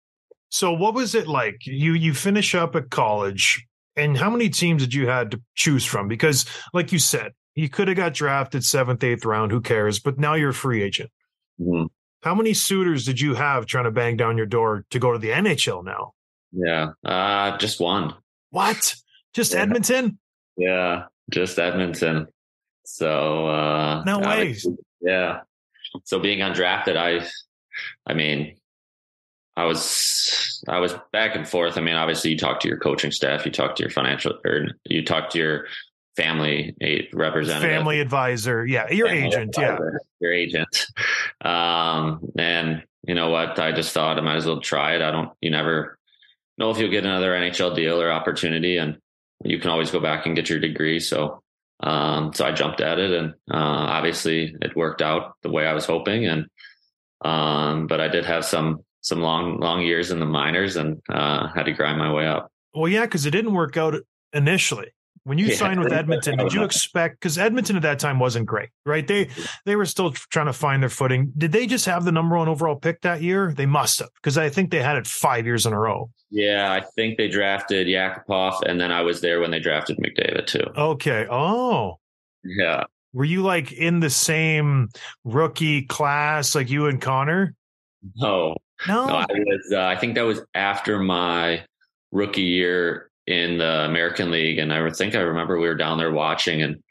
So 0.50 0.73
what 0.73 0.94
was 0.94 1.14
it 1.14 1.28
like? 1.28 1.66
You 1.66 1.94
you 1.94 2.12
finish 2.12 2.54
up 2.54 2.75
at 2.75 2.90
college, 2.90 3.66
and 3.97 4.16
how 4.16 4.30
many 4.30 4.50
teams 4.50 4.82
did 4.82 4.92
you 4.92 5.06
had 5.06 5.30
to 5.30 5.42
choose 5.54 5.85
from? 5.85 6.09
Because, 6.09 6.44
like 6.75 6.92
you 6.92 6.99
said, 6.99 7.32
you 7.61 7.69
could 7.69 7.88
have 7.88 7.97
got 7.97 8.14
drafted 8.14 8.64
seventh, 8.64 9.05
eighth 9.05 9.25
round. 9.26 9.52
Who 9.52 9.61
cares? 9.61 9.99
But 9.99 10.19
now 10.19 10.35
you're 10.35 10.50
a 10.50 10.55
free 10.55 10.83
agent. 10.83 11.11
Mhm. 11.61 11.88
How 12.23 12.35
many 12.35 12.55
suitors 12.55 13.05
did 13.05 13.21
you 13.21 13.35
have 13.35 13.67
trying 13.67 13.85
to 13.85 13.90
bang 13.90 14.17
down 14.17 14.37
your 14.38 14.47
door 14.47 14.87
to 14.90 14.99
go 14.99 15.12
to 15.12 15.19
the 15.19 15.31
NHL 15.31 15.83
now? 15.85 16.14
Yeah. 16.52 16.93
Uh, 17.05 17.59
just 17.59 17.81
one. 17.81 18.14
What? 18.50 18.95
Just 19.35 19.52
Yeah. 19.52 19.61
Edmonton? 19.61 20.19
Yeah. 20.57 21.05
Just 21.31 21.59
Edmonton. 21.59 22.29
So, 22.85 23.47
uh, 23.47 24.02
No 24.05 24.19
way. 24.21 24.57
Yeah. 25.02 25.40
So 26.05 26.19
being 26.19 26.38
undrafted, 26.40 26.97
I, 26.97 27.26
I 28.07 28.14
mean, 28.14 28.57
I 29.57 29.64
was, 29.64 30.62
I 30.69 30.79
was 30.79 30.95
back 31.12 31.37
and 31.37 31.47
forth. 31.47 31.76
I 31.76 31.81
mean, 31.83 31.95
obviously 31.95 32.31
you 32.33 32.38
talk 32.38 32.61
to 32.61 32.69
your 32.69 32.79
coaching 32.79 33.11
staff, 33.12 33.45
you 33.45 33.52
talk 33.52 33.76
to 33.76 33.83
your 33.83 33.90
financial, 33.90 34.38
or 34.45 34.69
you 34.85 35.05
talk 35.05 35.31
to 35.31 35.38
your 35.38 35.67
family 36.17 36.75
a- 36.83 37.09
representative. 37.12 37.71
Family 37.71 38.00
advisor. 38.00 38.64
Yeah. 38.67 38.90
Your 38.90 39.09
Family 39.09 39.26
agent. 39.26 39.55
Yeah. 39.59 39.79
Your 40.21 40.33
agent. 40.33 40.87
Um, 41.43 42.31
and 42.37 42.83
you 43.07 43.14
know 43.14 43.31
what? 43.31 43.59
I 43.59 43.73
just 43.73 43.93
thought 43.93 44.19
I 44.19 44.21
might 44.21 44.37
as 44.37 44.47
well 44.47 44.61
try 44.61 44.95
it. 44.97 45.02
I 45.02 45.11
don't, 45.11 45.31
you 45.40 45.50
never 45.50 45.99
know 46.59 46.71
if 46.71 46.79
you'll 46.79 46.90
get 46.90 47.05
another 47.05 47.33
NHL 47.33 47.75
deal 47.75 48.00
or 48.00 48.12
opportunity 48.12 48.76
and 48.76 48.99
you 49.43 49.59
can 49.59 49.71
always 49.71 49.90
go 49.90 50.00
back 50.00 50.26
and 50.26 50.37
get 50.37 50.50
your 50.50 50.59
degree. 50.59 51.00
So, 51.00 51.43
um, 51.83 52.35
so 52.35 52.45
I 52.45 52.52
jumped 52.52 52.83
at 52.83 52.99
it 52.99 53.11
and, 53.12 53.31
uh, 53.50 53.57
obviously 53.57 54.55
it 54.61 54.76
worked 54.76 55.00
out 55.00 55.33
the 55.43 55.50
way 55.50 55.67
I 55.67 55.73
was 55.73 55.87
hoping. 55.87 56.26
And, 56.26 56.47
um, 57.25 57.87
but 57.87 58.00
I 58.00 58.09
did 58.09 58.26
have 58.26 58.45
some, 58.45 58.85
some 59.00 59.23
long, 59.23 59.61
long 59.61 59.81
years 59.81 60.11
in 60.11 60.21
the 60.21 60.26
minors 60.26 60.76
and, 60.76 61.00
uh, 61.09 61.49
had 61.55 61.64
to 61.64 61.73
grind 61.73 61.99
my 61.99 62.12
way 62.12 62.26
up. 62.26 62.52
Well, 62.75 62.88
yeah, 62.88 63.07
because 63.07 63.25
it 63.25 63.31
didn't 63.31 63.55
work 63.55 63.79
out 63.79 63.95
initially. 64.35 64.88
When 65.31 65.39
you 65.39 65.47
Yeah. 65.47 65.55
signed 65.55 65.79
with 65.79 65.93
Edmonton, 65.93 66.39
did 66.39 66.53
you 66.53 66.65
expect 66.65 67.21
because 67.21 67.39
Edmonton 67.39 67.77
at 67.77 67.83
that 67.83 68.01
time 68.01 68.19
wasn't 68.19 68.47
great, 68.47 68.71
right? 68.85 69.07
They 69.07 69.29
they 69.65 69.77
were 69.77 69.85
still 69.87 70.11
trying 70.11 70.47
to 70.47 70.53
find 70.53 70.83
their 70.83 70.91
footing. 70.91 71.33
Did 71.39 71.53
they 71.53 71.69
just 71.69 71.87
have 71.87 72.05
the 72.05 72.11
number 72.11 72.37
one 72.37 72.49
overall 72.49 72.75
pick 72.75 73.03
that 73.03 73.23
year? 73.23 73.55
They 73.57 73.65
must 73.65 74.01
have, 74.01 74.09
because 74.17 74.37
I 74.37 74.49
think 74.49 74.73
they 74.73 74.83
had 74.83 74.97
it 74.97 75.07
five 75.07 75.47
years 75.47 75.67
in 75.67 75.73
a 75.73 75.79
row. 75.79 76.11
Yeah. 76.31 76.73
I 76.73 76.81
think 76.97 77.17
they 77.17 77.29
drafted 77.29 77.87
Yakupov 77.87 78.63
and 78.67 78.81
then 78.81 78.91
I 78.91 79.03
was 79.03 79.21
there 79.21 79.39
when 79.39 79.53
they 79.53 79.61
drafted 79.61 79.99
McDavid 79.99 80.49
too. 80.49 80.65
Okay. 80.77 81.29
Oh. 81.31 82.01
Yeah. 82.43 82.83
Were 83.13 83.25
you 83.25 83.43
like 83.43 83.71
in 83.71 84.01
the 84.01 84.11
same 84.11 84.89
rookie 85.23 85.83
class 85.83 86.57
like 86.57 86.69
you 86.71 86.87
and 86.87 87.01
Connor? 87.01 87.55
No, 88.17 88.57
No. 88.89 89.07
No, 89.07 89.15
I 89.15 89.27
was. 89.31 89.73
Uh, 89.73 89.81
I 89.85 89.95
think 89.95 90.17
that 90.17 90.23
was 90.23 90.41
after 90.57 90.99
my 90.99 91.63
rookie 92.11 92.43
year 92.43 93.10
in 93.31 93.59
the 93.59 93.85
American 93.85 94.31
League, 94.31 94.59
and 94.59 94.73
I 94.73 94.89
think 94.91 95.15
I 95.15 95.21
remember 95.21 95.59
we 95.59 95.69
were 95.69 95.75
down 95.77 95.99
there 95.99 96.11
watching, 96.13 96.63
and 96.63 96.83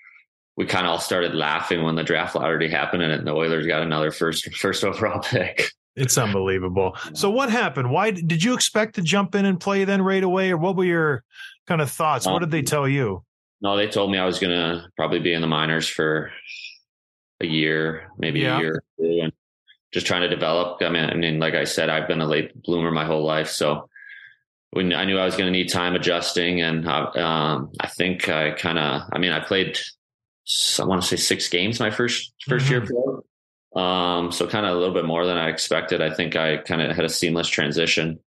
we 0.56 0.66
kind 0.66 0.86
of 0.86 0.92
all 0.92 1.00
started 1.00 1.36
laughing 1.36 1.84
when 1.84 1.96
the 1.96 2.04
draft 2.04 2.36
lottery 2.36 2.70
happened, 2.70 3.04
and 3.04 3.28
the 3.28 3.32
Oilers 3.34 3.68
got 3.68 3.82
another 3.82 4.12
first 4.12 4.54
first 4.56 4.84
overall 4.84 5.22
pick. 5.22 5.72
It's 5.96 6.18
unbelievable. 6.18 6.96
So 7.14 7.30
what 7.30 7.50
happened? 7.50 7.92
Why 7.92 8.12
did 8.12 8.42
you 8.42 8.54
expect 8.54 8.96
to 8.96 9.02
jump 9.02 9.36
in 9.36 9.46
and 9.46 9.60
play 9.60 9.84
then 9.84 10.02
right 10.02 10.24
away, 10.24 10.52
or 10.52 10.58
what 10.58 10.76
were 10.78 10.86
your 10.86 11.24
kind 11.68 11.82
of 11.82 11.92
thoughts? 11.92 12.26
What 12.26 12.40
did 12.40 12.52
they 12.52 12.60
um, 12.60 12.66
tell 12.66 12.88
you? 12.88 13.24
No, 13.62 13.76
they 13.76 13.88
told 13.88 14.10
me 14.12 14.18
I 14.18 14.26
was 14.26 14.40
going 14.40 14.56
to 14.56 14.88
probably 14.96 15.20
be 15.20 15.34
in 15.34 15.42
the 15.42 15.48
minors 15.48 15.90
for 15.90 16.32
a 17.42 17.46
year, 17.46 18.10
maybe 18.18 18.40
Yeah. 18.40 18.58
a 18.58 18.60
year 18.62 18.76
or 18.76 18.84
two, 18.98 19.20
and 19.24 19.34
just 19.92 20.08
trying 20.08 20.22
to 20.22 20.30
develop. 20.30 20.82
I 20.82 20.90
mean, 20.90 21.04
I 21.04 21.16
mean, 21.16 21.40
like 21.40 21.56
I 21.56 21.66
said, 21.66 21.90
I've 21.90 22.08
been 22.08 22.22
a 22.22 22.26
late 22.28 22.62
bloomer 22.64 22.92
my 22.92 23.04
whole 23.06 23.26
life, 23.26 23.50
so 23.50 23.89
when 24.72 24.94
I 24.94 25.06
knew 25.06 25.18
I 25.18 25.26
was 25.26 25.36
going 25.36 25.52
to 25.52 25.58
need 25.58 25.70
time 25.70 25.96
adjusting, 25.96 26.62
and 26.62 26.88
uh, 26.88 27.12
um, 27.16 27.72
I 27.80 27.88
think 27.88 28.30
I 28.30 28.52
kind 28.52 28.78
of, 28.78 29.02
I 29.12 29.18
mean, 29.18 29.32
I 29.32 29.40
played, 29.40 29.78
I 30.80 30.84
want 30.84 31.02
to 31.02 31.08
say 31.08 31.16
six 31.16 31.50
games 31.50 31.80
my 31.80 31.90
first 31.90 32.34
1st 32.48 32.70
year 32.70 32.82
pro. 32.86 33.24
Um, 33.76 34.32
so 34.32 34.48
kind 34.48 34.66
of 34.66 34.76
a 34.76 34.80
little 34.80 34.94
bit 34.94 35.06
more 35.06 35.26
than 35.26 35.38
I 35.38 35.50
expected. 35.50 36.02
I 36.02 36.14
think 36.14 36.36
I 36.36 36.58
kind 36.58 36.82
of 36.82 36.96
had 36.96 37.06
a 37.06 37.10
seamless 37.10 37.48
transition. 37.48 38.20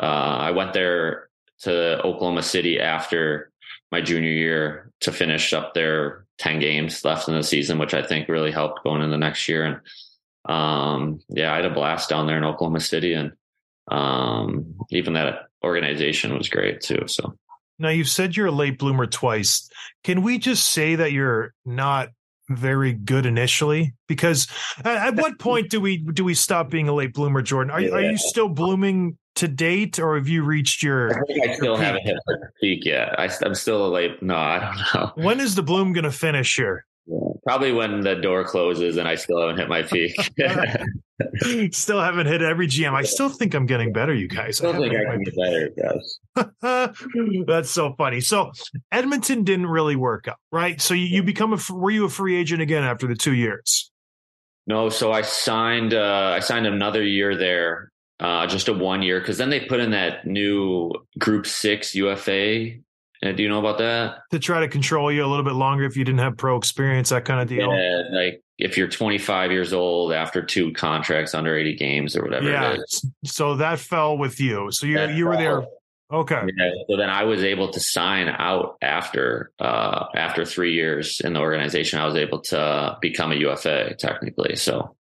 Uh, 0.00 0.06
I 0.06 0.50
went 0.52 0.72
there 0.72 1.28
to 1.60 1.98
Oklahoma 2.02 2.42
City 2.42 2.80
after 2.80 3.52
my 3.92 4.00
junior 4.00 4.30
year 4.30 4.92
to 5.00 5.12
finish 5.12 5.52
up 5.52 5.74
their 5.74 6.26
10 6.38 6.60
games 6.60 7.04
left 7.04 7.28
in 7.28 7.34
the 7.34 7.42
season, 7.42 7.78
which 7.78 7.94
I 7.94 8.02
think 8.02 8.28
really 8.28 8.50
helped 8.50 8.84
going 8.84 9.02
in 9.02 9.10
the 9.10 9.16
next 9.16 9.48
year. 9.48 9.64
And 9.64 10.54
um, 10.54 11.20
yeah, 11.28 11.52
I 11.52 11.56
had 11.56 11.64
a 11.66 11.70
blast 11.70 12.08
down 12.08 12.26
there 12.26 12.36
in 12.36 12.44
Oklahoma 12.44 12.80
City. 12.80 13.12
And 13.12 13.32
um, 13.88 14.74
even 14.90 15.14
that 15.14 15.45
organization 15.66 16.36
was 16.38 16.48
great 16.48 16.80
too. 16.80 17.02
So 17.06 17.34
Now 17.78 17.90
you've 17.90 18.08
said 18.08 18.36
you're 18.36 18.46
a 18.46 18.52
late 18.52 18.78
bloomer 18.78 19.06
twice. 19.06 19.68
Can 20.04 20.22
we 20.22 20.38
just 20.38 20.70
say 20.70 20.94
that 20.96 21.12
you're 21.12 21.52
not 21.64 22.08
very 22.48 22.92
good 22.92 23.26
initially? 23.26 23.94
Because 24.08 24.46
at, 24.78 25.08
at 25.08 25.16
what 25.16 25.38
point 25.40 25.68
do 25.68 25.80
we 25.80 25.98
do 25.98 26.24
we 26.24 26.34
stop 26.34 26.70
being 26.70 26.88
a 26.88 26.94
late 26.94 27.12
bloomer, 27.12 27.42
Jordan? 27.42 27.70
Are, 27.70 27.96
are 27.96 28.02
you 28.02 28.16
still 28.16 28.48
blooming 28.48 29.18
to 29.34 29.48
date, 29.48 29.98
or 29.98 30.16
have 30.16 30.28
you 30.28 30.42
reached 30.44 30.82
I 30.82 30.86
your? 30.86 31.24
think 31.26 31.46
I 31.46 31.54
still 31.56 31.76
haven't 31.76 32.02
hit 32.04 32.16
my 32.26 32.34
peak 32.60 32.86
yet. 32.86 33.18
I, 33.20 33.28
I'm 33.44 33.54
still 33.54 33.84
a 33.86 33.90
late. 33.90 34.22
No, 34.22 34.34
I 34.36 34.58
don't 34.60 34.76
know. 34.94 35.22
When 35.22 35.40
is 35.40 35.54
the 35.56 35.62
bloom 35.62 35.92
going 35.92 36.04
to 36.04 36.12
finish 36.12 36.56
here? 36.56 36.86
Probably 37.44 37.72
when 37.72 38.00
the 38.00 38.16
door 38.16 38.44
closes 38.44 38.96
and 38.96 39.06
I 39.06 39.14
still 39.14 39.40
haven't 39.40 39.58
hit 39.58 39.68
my 39.68 39.82
peak. 39.82 40.14
still 41.72 42.00
haven't 42.00 42.26
hit 42.26 42.42
every 42.42 42.66
GM. 42.66 42.92
I 42.92 43.02
still 43.02 43.28
think 43.28 43.54
I'm 43.54 43.66
getting 43.66 43.92
better, 43.92 44.14
you 44.14 44.28
guys. 44.28 44.58
still 44.58 44.72
think 44.72 44.94
I 44.94 45.04
can 45.04 45.22
get 45.22 45.36
better, 45.36 45.70
guys. 45.80 46.96
That's 47.46 47.70
so 47.70 47.94
funny. 47.96 48.20
So 48.20 48.50
Edmonton 48.92 49.44
didn't 49.44 49.66
really 49.66 49.96
work 49.96 50.28
out, 50.28 50.36
right? 50.52 50.80
So 50.80 50.94
you, 50.94 51.06
you 51.06 51.22
become 51.22 51.52
a 51.52 51.58
were 51.72 51.90
you 51.90 52.04
a 52.04 52.10
free 52.10 52.36
agent 52.36 52.60
again 52.60 52.84
after 52.84 53.06
the 53.06 53.14
two 53.14 53.34
years? 53.34 53.90
No, 54.66 54.88
so 54.88 55.12
I 55.12 55.22
signed. 55.22 55.94
Uh, 55.94 56.32
I 56.34 56.40
signed 56.40 56.66
another 56.66 57.02
year 57.02 57.36
there, 57.36 57.92
uh, 58.18 58.46
just 58.46 58.68
a 58.68 58.72
one 58.72 59.00
year, 59.02 59.20
because 59.20 59.38
then 59.38 59.48
they 59.48 59.60
put 59.60 59.80
in 59.80 59.92
that 59.92 60.26
new 60.26 60.92
Group 61.18 61.46
Six 61.46 61.94
UFA. 61.94 62.72
Uh, 63.26 63.32
do 63.32 63.42
you 63.42 63.48
know 63.48 63.58
about 63.58 63.78
that? 63.78 64.18
to 64.30 64.38
try 64.38 64.60
to 64.60 64.68
control 64.68 65.10
you 65.12 65.24
a 65.24 65.26
little 65.28 65.44
bit 65.44 65.54
longer 65.54 65.84
if 65.84 65.96
you 65.96 66.04
didn't 66.04 66.20
have 66.20 66.36
pro 66.36 66.56
experience, 66.56 67.10
that 67.10 67.24
kind 67.24 67.40
of 67.40 67.48
deal. 67.48 67.70
Yeah, 67.72 68.02
like 68.12 68.42
if 68.58 68.76
you're 68.78 68.88
25 68.88 69.50
years 69.52 69.72
old 69.72 70.12
after 70.12 70.42
two 70.42 70.72
contracts 70.72 71.34
under 71.34 71.56
80 71.56 71.76
games 71.76 72.16
or 72.16 72.22
whatever 72.24 72.50
Yeah. 72.50 72.72
it 72.72 72.80
is. 72.80 73.06
So 73.24 73.56
that 73.56 73.78
fell 73.78 74.16
with 74.16 74.40
you. 74.40 74.70
So 74.70 74.86
you 74.86 74.96
That 74.96 75.14
you 75.14 75.26
were 75.26 75.36
there. 75.36 75.64
Okay. 76.12 76.40
Yeah, 76.56 76.70
so 76.88 76.96
then 76.96 77.10
I 77.10 77.24
was 77.24 77.42
able 77.42 77.68
to 77.72 77.80
sign 77.80 78.28
out 78.28 78.76
after 78.80 79.50
uh, 79.58 80.04
after 80.14 80.44
three 80.44 80.72
years 80.72 81.20
in 81.24 81.32
the 81.32 81.40
organization. 81.40 81.98
I 81.98 82.06
was 82.06 82.14
able 82.14 82.40
to 82.42 82.96
become 83.00 83.32
a 83.32 83.34
UFA 83.34 83.94
technically. 83.98 84.54
So, 84.54 84.94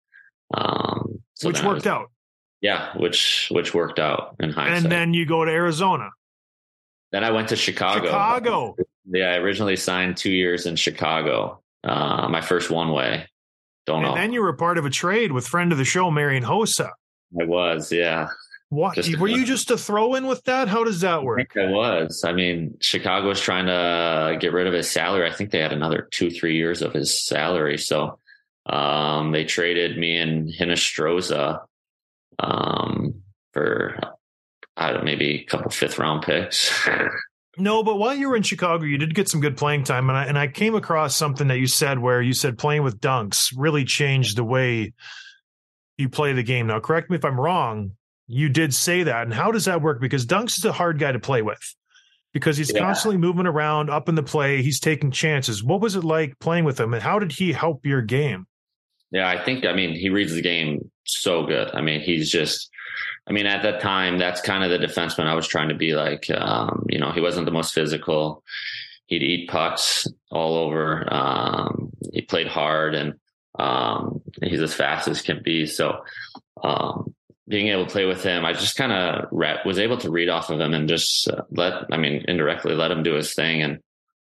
um, 0.54 1.20
so 1.34 1.48
Which 1.48 1.62
worked 1.62 1.76
was- 1.84 1.86
out. 1.86 2.10
Yeah, 2.62 2.96
which 2.96 3.48
which 3.50 3.74
worked 3.74 3.98
out 3.98 4.36
in 4.40 4.48
hindsight. 4.50 4.84
And 4.84 4.90
then 4.90 5.12
you 5.12 5.26
go 5.26 5.44
to 5.44 5.50
Arizona. 5.50 6.08
Then 7.14 7.22
I 7.22 7.30
went 7.30 7.48
to 7.50 7.56
Chicago. 7.56 8.06
Chicago. 8.06 8.76
Yeah, 9.08 9.26
I 9.30 9.36
originally 9.36 9.76
signed 9.76 10.16
two 10.16 10.32
years 10.32 10.66
in 10.66 10.74
Chicago. 10.74 11.62
Uh, 11.84 12.26
my 12.28 12.40
first 12.40 12.72
one 12.72 12.90
way. 12.90 13.28
Don't 13.86 14.04
And 14.04 14.08
know. 14.08 14.20
then 14.20 14.32
you 14.32 14.42
were 14.42 14.52
part 14.52 14.78
of 14.78 14.84
a 14.84 14.90
trade 14.90 15.30
with 15.30 15.46
friend 15.46 15.70
of 15.70 15.78
the 15.78 15.84
show, 15.84 16.10
Marian 16.10 16.42
Hossa. 16.42 16.90
I 17.40 17.44
was, 17.44 17.92
yeah. 17.92 18.26
What 18.70 18.96
Just- 18.96 19.16
were 19.20 19.28
you 19.28 19.44
just 19.44 19.70
a 19.70 19.78
throw 19.78 20.14
in 20.16 20.26
with 20.26 20.42
that? 20.46 20.66
How 20.66 20.82
does 20.82 21.02
that 21.02 21.20
I 21.20 21.22
work? 21.22 21.38
think 21.38 21.56
I 21.56 21.70
was. 21.70 22.24
I 22.24 22.32
mean, 22.32 22.76
Chicago 22.80 23.28
was 23.28 23.40
trying 23.40 23.66
to 23.66 24.36
get 24.40 24.52
rid 24.52 24.66
of 24.66 24.72
his 24.72 24.90
salary. 24.90 25.30
I 25.30 25.32
think 25.32 25.52
they 25.52 25.60
had 25.60 25.72
another 25.72 26.08
two, 26.10 26.32
three 26.32 26.56
years 26.56 26.82
of 26.82 26.92
his 26.92 27.24
salary. 27.24 27.78
So 27.78 28.18
um, 28.66 29.30
they 29.30 29.44
traded 29.44 29.98
me 29.98 30.16
and 30.16 30.48
Hinostroza 30.52 31.60
um, 32.40 33.22
for 33.52 34.00
Maybe 35.02 35.40
a 35.40 35.44
couple 35.44 35.70
fifth 35.70 35.98
round 35.98 36.22
picks. 36.22 36.88
No, 37.56 37.84
but 37.84 37.98
while 38.00 38.16
you 38.16 38.28
were 38.28 38.34
in 38.36 38.42
Chicago, 38.42 38.84
you 38.84 38.98
did 38.98 39.14
get 39.14 39.28
some 39.28 39.40
good 39.40 39.56
playing 39.56 39.84
time, 39.84 40.08
and 40.10 40.18
I 40.18 40.24
and 40.24 40.36
I 40.36 40.48
came 40.48 40.74
across 40.74 41.14
something 41.14 41.46
that 41.46 41.58
you 41.58 41.68
said 41.68 42.00
where 42.00 42.20
you 42.20 42.32
said 42.34 42.58
playing 42.58 42.82
with 42.82 42.98
dunks 43.00 43.52
really 43.56 43.84
changed 43.84 44.36
the 44.36 44.42
way 44.42 44.92
you 45.96 46.08
play 46.08 46.32
the 46.32 46.42
game. 46.42 46.66
Now, 46.66 46.80
correct 46.80 47.10
me 47.10 47.16
if 47.16 47.24
I'm 47.24 47.40
wrong. 47.40 47.92
You 48.26 48.48
did 48.48 48.74
say 48.74 49.04
that, 49.04 49.22
and 49.22 49.32
how 49.32 49.52
does 49.52 49.66
that 49.66 49.82
work? 49.82 50.00
Because 50.00 50.26
dunks 50.26 50.58
is 50.58 50.64
a 50.64 50.72
hard 50.72 50.98
guy 50.98 51.12
to 51.12 51.20
play 51.20 51.42
with 51.42 51.60
because 52.32 52.56
he's 52.56 52.72
Yeah. 52.74 52.80
constantly 52.80 53.18
moving 53.18 53.46
around, 53.46 53.88
up 53.88 54.08
in 54.08 54.16
the 54.16 54.24
play. 54.24 54.60
He's 54.60 54.80
taking 54.80 55.12
chances. 55.12 55.62
What 55.62 55.80
was 55.80 55.94
it 55.94 56.02
like 56.02 56.36
playing 56.40 56.64
with 56.64 56.80
him, 56.80 56.92
and 56.92 57.04
how 57.04 57.20
did 57.20 57.30
he 57.30 57.52
help 57.52 57.86
your 57.86 58.02
game? 58.02 58.46
Yeah, 59.10 59.28
I 59.28 59.42
think, 59.44 59.64
I 59.64 59.72
mean, 59.72 59.94
he 59.94 60.10
reads 60.10 60.34
the 60.34 60.42
game 60.42 60.90
so 61.04 61.46
good. 61.46 61.70
I 61.72 61.80
mean, 61.80 62.00
he's 62.00 62.30
just, 62.30 62.70
I 63.26 63.32
mean, 63.32 63.46
at 63.46 63.62
that 63.62 63.80
time, 63.80 64.18
that's 64.18 64.40
kind 64.40 64.64
of 64.64 64.70
the 64.70 64.84
defenseman 64.84 65.26
I 65.26 65.34
was 65.34 65.46
trying 65.46 65.68
to 65.68 65.74
be 65.74 65.94
like. 65.94 66.28
Um, 66.30 66.84
you 66.88 66.98
know, 66.98 67.12
he 67.12 67.20
wasn't 67.20 67.46
the 67.46 67.52
most 67.52 67.74
physical. 67.74 68.42
He'd 69.06 69.22
eat 69.22 69.48
pucks 69.48 70.06
all 70.30 70.56
over. 70.56 71.06
Um, 71.12 71.90
he 72.12 72.22
played 72.22 72.48
hard 72.48 72.94
and 72.94 73.14
um, 73.58 74.20
he's 74.42 74.60
as 74.60 74.74
fast 74.74 75.08
as 75.08 75.22
can 75.22 75.42
be. 75.42 75.66
So, 75.66 76.04
um, 76.62 77.14
being 77.46 77.68
able 77.68 77.84
to 77.84 77.92
play 77.92 78.06
with 78.06 78.22
him, 78.22 78.44
I 78.44 78.54
just 78.54 78.76
kind 78.76 78.92
of 78.92 79.30
was 79.30 79.78
able 79.78 79.98
to 79.98 80.10
read 80.10 80.30
off 80.30 80.48
of 80.48 80.58
him 80.58 80.72
and 80.72 80.88
just 80.88 81.28
uh, 81.28 81.42
let, 81.50 81.84
I 81.92 81.98
mean, 81.98 82.24
indirectly 82.26 82.74
let 82.74 82.90
him 82.90 83.02
do 83.02 83.14
his 83.14 83.34
thing. 83.34 83.62
And 83.62 83.80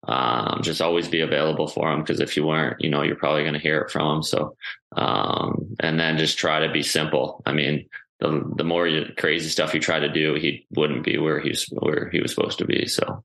um, 0.09 0.61
just 0.63 0.81
always 0.81 1.09
be 1.09 1.21
available 1.21 1.69
for 1.69 1.93
him 1.93 2.01
because 2.01 2.21
if 2.21 2.37
you 2.37 2.47
weren't, 2.47 2.81
you 2.81 2.89
know, 2.89 3.03
you're 3.03 3.17
probably 3.17 3.43
going 3.43 3.55
to 3.55 3.61
hear 3.61 3.81
it 3.81 3.91
from 3.91 4.17
him. 4.17 4.23
So, 4.23 4.57
um, 4.97 5.77
and 5.81 6.01
then 6.01 6.17
just 6.17 6.39
try 6.39 6.61
to 6.61 6.73
be 6.73 6.83
simple. 6.83 7.43
I 7.45 7.53
mean, 7.53 7.87
the 8.21 8.51
the 8.57 8.65
more 8.65 8.87
you, 8.87 9.07
crazy 9.19 9.49
stuff 9.49 9.75
you 9.75 9.81
try 9.81 9.99
to 9.99 10.09
do, 10.09 10.35
he 10.35 10.67
wouldn't 10.75 11.05
be 11.05 11.19
where 11.19 11.41
he's 11.41 11.67
where 11.81 12.09
he 12.11 12.21
was 12.21 12.35
supposed 12.35 12.59
to 12.59 12.65
be. 12.65 12.87
So, 12.87 13.23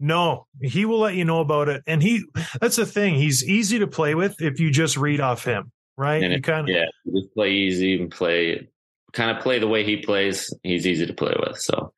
No, 0.00 0.46
he 0.60 0.84
will 0.84 0.98
let 0.98 1.14
you 1.14 1.24
know 1.24 1.40
about 1.40 1.68
it. 1.68 1.82
And 1.86 2.02
he 2.02 2.24
that's 2.60 2.76
the 2.76 2.86
thing. 2.86 3.14
He's 3.14 3.48
easy 3.48 3.78
to 3.78 3.86
play 3.86 4.14
with 4.14 4.40
if 4.40 4.58
you 4.58 4.70
just 4.70 4.96
read 4.96 5.20
off 5.20 5.44
him, 5.44 5.70
right? 5.96 6.22
And 6.22 6.32
you 6.32 6.42
kind 6.42 6.68
of 6.68 6.74
yeah, 6.74 6.86
just 7.12 7.32
play 7.34 7.52
easy 7.52 8.00
and 8.00 8.10
play 8.10 8.68
kind 9.12 9.30
of 9.30 9.42
play 9.42 9.60
the 9.60 9.68
way 9.68 9.84
he 9.84 9.98
plays. 9.98 10.52
He's 10.64 10.86
easy 10.86 11.06
to 11.06 11.14
play 11.14 11.34
with. 11.38 11.58
So, 11.58 11.92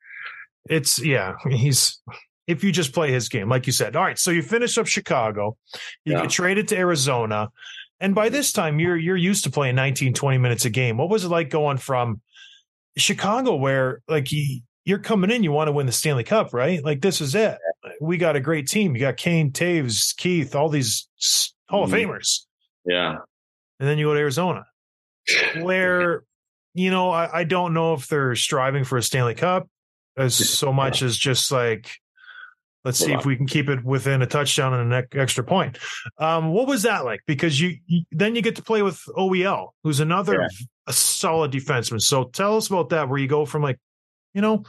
it's 0.68 1.02
yeah, 1.02 1.34
he's 1.50 1.98
if 2.48 2.64
you 2.64 2.72
just 2.72 2.92
play 2.92 3.12
his 3.12 3.28
game, 3.28 3.48
like 3.48 3.66
you 3.68 3.72
said. 3.72 3.94
All 3.94 4.02
right, 4.02 4.18
so 4.18 4.32
you 4.32 4.42
finish 4.42 4.76
up 4.78 4.86
Chicago, 4.88 5.56
you 6.04 6.14
Yeah. 6.14 6.22
get 6.22 6.30
traded 6.30 6.66
to 6.68 6.76
Arizona, 6.76 7.50
and 8.00 8.14
by 8.14 8.28
this 8.30 8.52
time 8.52 8.80
you're 8.80 8.96
you're 8.96 9.16
used 9.16 9.44
to 9.44 9.50
playing 9.50 9.76
19, 9.76 10.14
20 10.14 10.38
minutes 10.38 10.64
a 10.64 10.70
game. 10.70 10.96
What 10.96 11.08
was 11.10 11.24
it 11.24 11.28
like 11.28 11.50
going 11.50 11.76
from 11.76 12.20
Chicago 12.96 13.54
where 13.54 14.00
like 14.08 14.32
you, 14.32 14.62
you're 14.84 14.98
coming 14.98 15.30
in, 15.30 15.44
you 15.44 15.52
want 15.52 15.68
to 15.68 15.72
win 15.72 15.86
the 15.86 15.92
Stanley 15.92 16.24
Cup, 16.24 16.52
right? 16.52 16.82
Like 16.82 17.00
this 17.00 17.20
is 17.20 17.34
it. 17.34 17.58
We 18.00 18.16
got 18.16 18.34
a 18.36 18.40
great 18.40 18.66
team. 18.66 18.94
You 18.94 19.00
got 19.02 19.16
Kane, 19.16 19.52
Toews, 19.52 20.16
Keith, 20.16 20.54
all 20.56 20.68
these 20.68 21.08
Hall 21.68 21.84
of 21.84 21.90
Mhm. 21.90 22.06
Famers. 22.06 22.46
yeah, 22.84 23.16
and 23.78 23.88
then 23.88 23.98
you 23.98 24.06
go 24.06 24.14
to 24.14 24.20
Arizona, 24.20 24.64
where 25.60 26.22
you 26.74 26.90
know 26.90 27.10
I, 27.10 27.40
I 27.40 27.44
don't 27.44 27.74
know 27.74 27.94
if 27.94 28.08
they're 28.08 28.34
striving 28.36 28.84
for 28.84 28.96
a 28.98 29.02
Stanley 29.02 29.34
Cup 29.34 29.68
as 30.16 30.34
so 30.34 30.72
much 30.72 31.02
as 31.02 31.16
just 31.16 31.52
like 31.52 31.90
let's 32.88 32.98
see 32.98 33.12
if 33.12 33.26
we 33.26 33.36
can 33.36 33.46
keep 33.46 33.68
it 33.68 33.84
within 33.84 34.22
a 34.22 34.26
touchdown 34.26 34.72
and 34.72 34.92
an 34.94 35.04
extra 35.12 35.44
point. 35.44 35.76
Um, 36.18 36.52
what 36.52 36.66
was 36.66 36.82
that 36.84 37.04
like? 37.04 37.20
Because 37.26 37.60
you, 37.60 37.76
you 37.86 38.02
then 38.10 38.34
you 38.34 38.40
get 38.42 38.56
to 38.56 38.62
play 38.62 38.80
with 38.82 38.98
OEL, 39.16 39.68
who's 39.84 40.00
another 40.00 40.34
Yeah. 40.40 40.48
a 40.86 40.92
solid 40.92 41.52
defenseman. 41.52 42.00
So 42.00 42.24
tell 42.24 42.56
us 42.56 42.68
about 42.68 42.88
that, 42.90 43.08
where 43.08 43.18
you 43.18 43.28
go 43.28 43.44
from 43.46 43.62
like 43.62 43.78
you 44.34 44.40
know. 44.40 44.64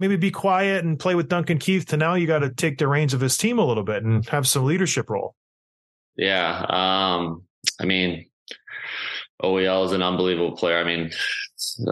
Maybe 0.00 0.16
be 0.16 0.32
quiet 0.32 0.84
and 0.84 0.98
play 0.98 1.14
with 1.14 1.28
Duncan 1.28 1.58
Keith 1.58 1.86
to 1.86 1.96
now 1.96 2.14
you 2.14 2.26
got 2.26 2.40
to 2.40 2.50
take 2.50 2.78
the 2.78 2.88
reins 2.88 3.14
of 3.14 3.20
his 3.20 3.36
team 3.36 3.60
a 3.60 3.64
little 3.64 3.84
bit 3.84 4.02
and 4.02 4.28
have 4.28 4.46
some 4.46 4.64
leadership 4.64 5.08
role. 5.08 5.36
yeah. 6.16 6.66
Um, 6.68 7.44
I 7.80 7.84
mean, 7.84 8.26
OEL 9.42 9.86
is 9.86 9.92
an 9.92 10.02
unbelievable 10.02 10.56
player. 10.56 10.78
I 10.78 10.84
mean, 10.84 11.12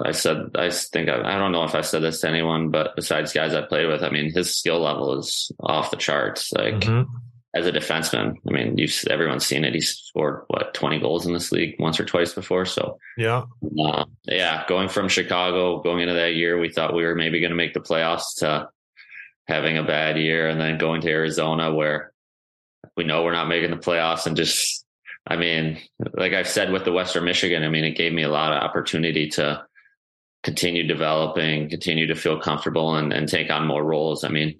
I 0.04 0.12
said, 0.12 0.50
I 0.56 0.70
think, 0.70 1.08
I, 1.08 1.34
I 1.34 1.38
don't 1.38 1.52
know 1.52 1.64
if 1.64 1.74
I 1.74 1.80
said 1.82 2.02
this 2.02 2.20
to 2.20 2.28
anyone, 2.28 2.70
but 2.70 2.96
besides 2.96 3.32
guys 3.32 3.54
I 3.54 3.62
played 3.62 3.86
with, 3.86 4.02
I 4.02 4.10
mean, 4.10 4.32
his 4.32 4.54
skill 4.56 4.80
level 4.80 5.18
is 5.18 5.50
off 5.60 5.90
the 5.90 5.96
charts. 5.96 6.52
Like 6.52 6.80
Mhm. 6.80 7.06
as 7.54 7.66
a 7.66 7.72
defenseman, 7.72 8.34
I 8.48 8.52
mean, 8.52 8.78
you've 8.78 8.94
everyone's 9.10 9.46
seen 9.46 9.64
it. 9.64 9.74
He's 9.74 9.90
scored 9.96 10.44
what 10.48 10.74
twenty 10.74 10.98
goals 10.98 11.26
in 11.26 11.32
this 11.32 11.52
league 11.52 11.76
once 11.78 12.00
or 12.00 12.04
twice 12.04 12.32
before. 12.34 12.64
So 12.64 12.98
Yeah. 13.16 13.44
uh, 13.84 14.04
yeah, 14.24 14.64
going 14.68 14.88
from 14.88 15.08
Chicago, 15.08 15.80
going 15.80 16.00
into 16.00 16.14
that 16.14 16.34
year, 16.34 16.58
we 16.58 16.70
thought 16.70 16.94
we 16.94 17.04
were 17.04 17.14
maybe 17.14 17.40
going 17.40 17.50
to 17.50 17.56
make 17.56 17.74
the 17.74 17.80
playoffs 17.80 18.36
to 18.38 18.68
having 19.48 19.76
a 19.78 19.82
bad 19.82 20.16
year, 20.18 20.48
and 20.48 20.60
then 20.60 20.78
going 20.78 21.00
to 21.02 21.10
Arizona 21.10 21.72
where 21.74 22.12
we 22.96 23.04
know 23.04 23.22
we're 23.22 23.32
not 23.32 23.48
making 23.48 23.70
the 23.70 23.76
playoffs, 23.76 24.26
and 24.26 24.36
just, 24.36 24.81
I 25.26 25.36
mean, 25.36 25.78
like 26.14 26.32
I've 26.32 26.48
said 26.48 26.72
with 26.72 26.84
the 26.84 26.92
Western 26.92 27.24
Michigan, 27.24 27.62
I 27.62 27.68
mean, 27.68 27.84
it 27.84 27.96
gave 27.96 28.12
me 28.12 28.22
a 28.22 28.30
lot 28.30 28.52
of 28.52 28.62
opportunity 28.62 29.28
to 29.30 29.64
continue 30.42 30.86
developing, 30.86 31.68
continue 31.70 32.08
to 32.08 32.16
feel 32.16 32.40
comfortable, 32.40 32.96
and, 32.96 33.12
and 33.12 33.28
take 33.28 33.50
on 33.50 33.66
more 33.66 33.84
roles. 33.84 34.24
I 34.24 34.28
mean. 34.28 34.58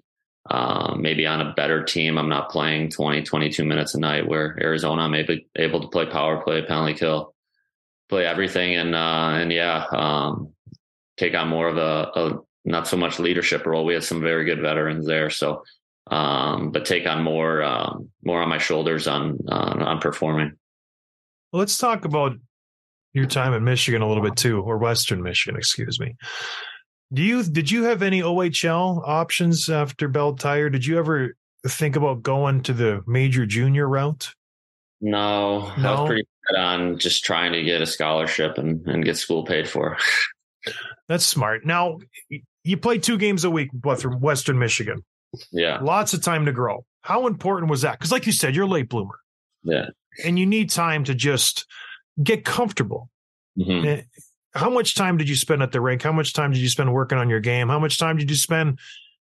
Um, 0.51 1.01
maybe 1.01 1.25
on 1.25 1.39
a 1.39 1.53
better 1.53 1.85
team, 1.85 2.17
I'm 2.17 2.27
not 2.27 2.51
playing 2.51 2.89
20, 2.89 3.23
22 3.23 3.63
minutes 3.63 3.95
a 3.95 3.99
night 4.01 4.27
where 4.27 4.57
Arizona, 4.61 5.03
I'm 5.03 5.15
able, 5.15 5.37
able 5.55 5.79
to 5.79 5.87
play 5.87 6.05
power 6.05 6.41
play, 6.41 6.61
penalty 6.63 6.95
kill, 6.95 7.33
play 8.13 8.27
everything 8.27 8.75
and 8.75 8.93
uh 8.93 9.31
and 9.33 9.51
yeah 9.51 9.85
um 9.91 10.53
take 11.17 11.33
on 11.33 11.47
more 11.47 11.67
of 11.67 11.77
a, 11.77 12.11
a 12.15 12.39
not 12.63 12.87
so 12.87 12.95
much 12.95 13.17
leadership 13.17 13.65
role 13.65 13.85
we 13.85 13.95
have 13.95 14.03
some 14.03 14.21
very 14.21 14.45
good 14.45 14.61
veterans 14.61 15.07
there 15.07 15.31
so 15.31 15.63
um 16.11 16.71
but 16.71 16.85
take 16.85 17.07
on 17.07 17.23
more 17.23 17.63
um 17.63 18.09
more 18.23 18.42
my 18.53 18.59
shoulders 18.59 19.07
on 19.07 19.37
on, 19.49 19.81
on 19.81 19.99
performing 19.99 20.51
Well, 21.51 21.59
let's 21.59 21.77
talk 21.77 22.05
about 22.05 22.33
your 23.13 23.25
time 23.25 23.53
in 23.53 23.63
Michigan 23.63 24.01
a 24.01 24.07
little 24.07 24.23
bit 24.23 24.35
too, 24.35 24.61
or 24.61 24.77
Western 24.77 25.21
Michigan, 25.21 25.55
excuse 25.57 25.99
me. 25.99 26.15
Do 27.13 27.21
you 27.21 27.43
did 27.43 27.69
you 27.69 27.83
have 27.83 28.01
any 28.01 28.21
OHL 28.21 29.07
options 29.07 29.69
after 29.69 30.07
Bell 30.07 30.35
Tire? 30.35 30.69
Did 30.69 30.85
you 30.85 30.97
ever 30.97 31.35
think 31.67 31.95
about 31.95 32.23
going 32.23 32.61
to 32.63 32.73
the 32.73 33.01
major 33.07 33.45
junior 33.45 33.87
route? 33.87 34.33
no, 35.77 35.89
i 35.89 36.01
was 36.01 36.07
pretty 36.07 36.27
set 36.47 36.59
on 36.59 36.97
just 36.97 37.25
trying 37.25 37.51
to 37.51 37.61
get 37.61 37.81
a 37.81 37.85
scholarship 37.85 38.57
and 38.57 38.87
and 38.87 39.03
get 39.03 39.17
school 39.17 39.43
paid 39.43 39.67
for 39.67 39.97
That's 41.09 41.25
smart. 41.25 41.65
Now 41.65 41.99
you 42.63 42.77
play 42.77 42.97
two 42.97 43.17
games 43.17 43.43
a 43.43 43.49
week 43.49 43.69
Western 43.83 44.57
Michigan. 44.57 45.03
yeah 45.51 45.79
Lots 45.81 46.13
of 46.13 46.21
time 46.21 46.45
to 46.45 46.51
grow. 46.51 46.85
How 47.03 47.27
important 47.27 47.69
was 47.69 47.81
that? 47.83 47.99
Because, 47.99 48.11
like 48.11 48.25
you 48.25 48.31
said, 48.31 48.55
you're 48.55 48.65
a 48.65 48.67
late 48.67 48.89
bloomer, 48.89 49.19
yeah 49.63 49.85
and 50.23 50.37
you 50.37 50.45
need 50.45 50.69
time 50.69 51.03
to 51.03 51.15
just 51.15 51.65
get 52.21 52.45
comfortable. 52.45 53.09
Mhm. 53.57 53.85
Eh, 53.85 54.01
How 54.53 54.69
much 54.69 54.93
time 54.93 55.17
did 55.17 55.27
you 55.27 55.35
spend 55.35 55.63
at 55.63 55.71
the 55.71 55.81
rink? 55.81 56.03
How 56.03 56.11
much 56.11 56.33
time 56.33 56.51
did 56.51 56.59
you 56.61 56.69
spend 56.69 56.93
working 56.93 57.17
on 57.17 57.29
your 57.29 57.39
game? 57.39 57.67
How 57.69 57.79
much 57.79 57.97
time 57.97 58.17
did 58.17 58.29
you 58.29 58.35
spend 58.35 58.77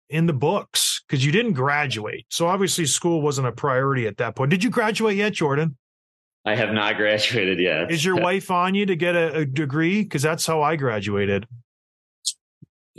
in 0.08 0.24
the 0.24 0.32
books? 0.32 1.02
Because 1.06 1.22
you 1.24 1.30
didn't 1.32 1.52
graduate. 1.52 2.24
So 2.30 2.46
obviously 2.46 2.86
school 2.86 3.20
wasn't 3.20 3.46
a 3.48 3.52
priority 3.52 4.06
at 4.06 4.16
that 4.16 4.34
point. 4.36 4.50
Did 4.50 4.64
you 4.64 4.70
graduate 4.70 5.16
yet, 5.18 5.34
Jordan? 5.34 5.76
i 6.46 6.54
have 6.54 6.72
not 6.72 6.96
graduated 7.02 7.60
yet 7.60 7.90
Is 7.90 8.02
your 8.02 8.16
wife 8.16 8.50
on 8.50 8.74
you 8.74 8.86
to 8.86 8.96
get 8.96 9.14
a, 9.14 9.40
a 9.40 9.44
degree? 9.44 10.02
Because 10.02 10.22
that's 10.22 10.46
how 10.46 10.62
I 10.62 10.76
graduated. 10.76 11.46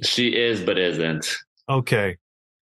she 0.03 0.36
is 0.36 0.62
but 0.62 0.77
isn't 0.77 1.36
Okay. 1.67 2.17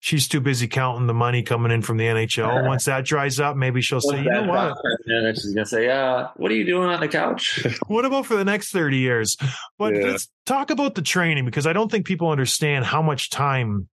She's 0.01 0.29
too 0.29 0.41
busy 0.41 0.69
counting 0.69 1.09
the 1.09 1.15
money 1.15 1.43
coming 1.43 1.73
in 1.73 1.83
from 1.83 1.97
the 1.97 2.05
NHL. 2.05 2.67
Once 2.67 2.85
that 2.85 3.05
dries 3.05 3.41
up, 3.41 3.57
maybe 3.57 3.81
she'll 3.81 4.01
say, 4.01 4.23
you 4.23 4.31
know 4.31 4.45
what? 4.45 4.77
and 5.07 5.37
she's 5.37 5.53
gonna 5.55 5.67
say 5.67 5.87
yeah 5.87 6.29
what 6.37 6.51
are 6.51 6.55
you 6.55 6.65
doing 6.65 6.89
on 6.89 7.01
the 7.01 7.09
couch 7.09 7.67
What 7.89 8.05
about 8.05 8.27
for 8.27 8.37
the 8.37 8.45
next 8.45 8.71
30 8.71 8.99
years? 8.99 9.37
But 9.79 9.95
Yeah. 9.95 10.03
let's 10.03 10.29
talk 10.47 10.71
about 10.71 10.95
the 10.95 11.03
training 11.03 11.45
because 11.45 11.67
I 11.67 11.73
don't 11.73 11.91
think 11.91 12.07
people 12.07 12.31
understand 12.31 12.85
how 12.85 13.03
much 13.03 13.31
time 13.31 13.89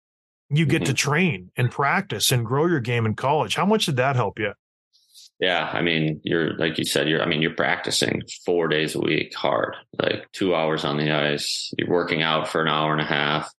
you 0.49 0.65
get 0.65 0.85
to 0.85 0.91
mm-hmm. 0.91 0.95
train 0.95 1.51
and 1.55 1.71
practice 1.71 2.31
and 2.31 2.45
grow 2.45 2.67
your 2.67 2.79
game 2.79 3.05
in 3.05 3.15
college. 3.15 3.55
How 3.55 3.65
much 3.65 3.85
did 3.85 3.95
that 3.97 4.15
help 4.15 4.39
you? 4.39 4.53
Yeah, 5.39 5.69
I 5.73 5.81
mean, 5.81 6.21
you're 6.23 6.55
like 6.57 6.77
you 6.77 6.85
said, 6.85 7.09
you're 7.09 7.21
I 7.21 7.25
mean, 7.25 7.41
you're 7.41 7.55
practicing 7.55 8.21
four 8.45 8.67
days 8.67 8.95
a 8.95 8.99
week 8.99 9.33
hard, 9.35 9.75
like 10.01 10.31
two 10.31 10.55
hours 10.55 10.85
on 10.85 10.97
the 10.97 11.11
ice. 11.11 11.73
You're 11.77 11.89
working 11.89 12.21
out 12.21 12.47
for 12.47 12.61
an 12.61 12.67
hour 12.67 12.91
and 12.93 13.01
a 13.01 13.05
half. 13.05 13.51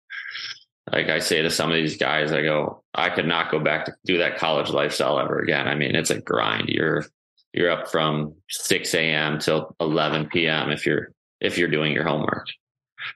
Like 0.93 1.09
I 1.09 1.19
say 1.19 1.41
to 1.43 1.51
some 1.51 1.71
of 1.71 1.77
these 1.77 1.97
guys, 1.97 2.31
I 2.33 2.43
go, 2.43 2.83
I 2.95 3.09
could 3.11 3.27
not 3.27 3.51
go 3.51 3.59
back 3.59 3.87
to 3.87 3.95
do 4.05 4.19
that 4.19 4.37
college 4.37 4.69
lifestyle 4.71 5.19
ever 5.19 5.39
again. 5.41 5.67
I 5.67 5.75
mean, 5.75 5.95
it's 5.97 6.11
a 6.11 6.21
grind. 6.21 6.69
You're 6.69 7.05
you're 7.53 7.71
up 7.71 7.89
from 7.91 8.35
six 8.51 8.95
AM 8.95 9.39
till 9.39 9.75
eleven 9.81 10.27
PM 10.27 10.71
if 10.71 10.85
you're 10.85 11.09
if 11.41 11.57
you're 11.57 11.71
doing 11.71 11.93
your 11.93 12.05
homework. 12.07 12.47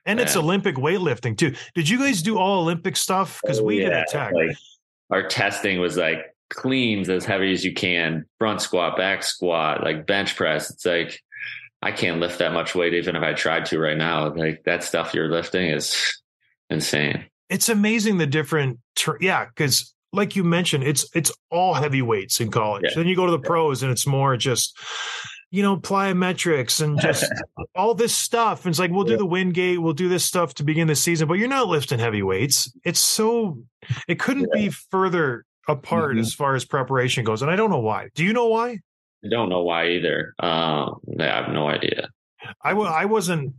And 0.06 0.18
it's 0.20 0.34
Yeah. 0.34 0.42
Olympic 0.42 0.76
weightlifting 0.76 1.36
too. 1.36 1.54
Did 1.74 1.88
you 1.88 1.98
guys 1.98 2.22
do 2.22 2.38
all 2.38 2.62
Olympic 2.62 2.96
stuff? 2.96 3.40
Because 3.42 3.60
Oh, 3.60 3.64
we 3.64 3.78
did 3.80 3.88
oh, 3.88 3.90
yeah, 3.92 4.00
at 4.00 4.08
Tech. 4.08 4.32
like, 4.32 4.56
our 5.10 5.26
testing 5.28 5.80
was 5.80 5.96
like 5.96 6.34
cleans 6.50 7.08
as 7.10 7.24
heavy 7.26 7.52
as 7.52 7.64
you 7.64 7.74
can, 7.74 8.24
front 8.38 8.62
squat, 8.62 8.96
back 8.96 9.22
squat, 9.22 9.82
like 9.82 10.06
bench 10.06 10.36
press. 10.36 10.70
It's 10.70 10.86
like 10.86 11.20
I 11.82 11.92
can't 11.92 12.18
lift 12.20 12.38
that 12.38 12.52
much 12.52 12.74
weight 12.74 12.94
even 12.94 13.14
if 13.14 13.22
I 13.22 13.34
tried 13.34 13.66
to 13.66 13.78
right 13.78 13.96
now. 13.96 14.32
Like 14.32 14.62
that 14.64 14.84
stuff 14.84 15.12
you're 15.14 15.30
lifting 15.30 15.68
is 15.70 16.20
insane. 16.70 17.26
It's 17.50 17.68
amazing 17.68 18.18
the 18.18 18.26
different 18.26 18.78
tr 18.96 19.12
yeah 19.20 19.46
because 19.46 19.94
like 20.12 20.36
you 20.36 20.44
mentioned 20.44 20.84
it's 20.84 21.08
it's 21.14 21.32
all 21.50 21.74
heavyweights 21.74 22.40
in 22.40 22.50
college 22.50 22.82
Yeah. 22.84 22.90
then 22.96 23.06
you 23.06 23.16
go 23.16 23.26
to 23.26 23.32
the 23.32 23.38
pros 23.38 23.82
and 23.82 23.92
it's 23.92 24.06
more 24.06 24.36
just 24.36 24.76
you 25.50 25.62
know 25.62 25.76
plyometrics 25.76 26.80
and 26.82 27.00
just 27.00 27.24
all 27.74 27.94
this 27.94 28.14
stuff 28.14 28.64
and 28.64 28.72
it's 28.72 28.78
like 28.78 28.90
we'll 28.90 29.04
do 29.04 29.16
the 29.16 29.26
Wingate 29.26 29.80
we'll 29.80 29.92
do 29.92 30.08
this 30.08 30.24
stuff 30.24 30.54
to 30.54 30.64
begin 30.64 30.88
the 30.88 30.94
season 30.96 31.28
but 31.28 31.34
you're 31.34 31.48
not 31.48 31.68
lifting 31.68 31.98
heavyweights 31.98 32.72
it's 32.84 33.00
so 33.00 33.58
it 34.08 34.18
couldn't 34.18 34.50
be 34.52 34.68
further 34.70 35.44
apart 35.68 36.16
Mhm. 36.16 36.20
as 36.20 36.34
far 36.34 36.54
as 36.54 36.64
preparation 36.64 37.24
goes 37.24 37.40
and 37.42 37.50
i 37.50 37.56
don't 37.56 37.70
know 37.70 37.78
why 37.80 38.08
do 38.14 38.24
you 38.24 38.32
know 38.32 38.48
why 38.48 38.78
I 39.24 39.28
don't 39.30 39.48
know 39.48 39.64
why 39.64 39.88
either. 39.88 40.32
Um, 40.38 41.00
I 41.18 41.24
have 41.24 41.48
no 41.52 41.66
idea. 41.68 42.08
I 42.62 42.70
w- 42.70 42.88
I 42.88 43.04
wasn't 43.04 43.54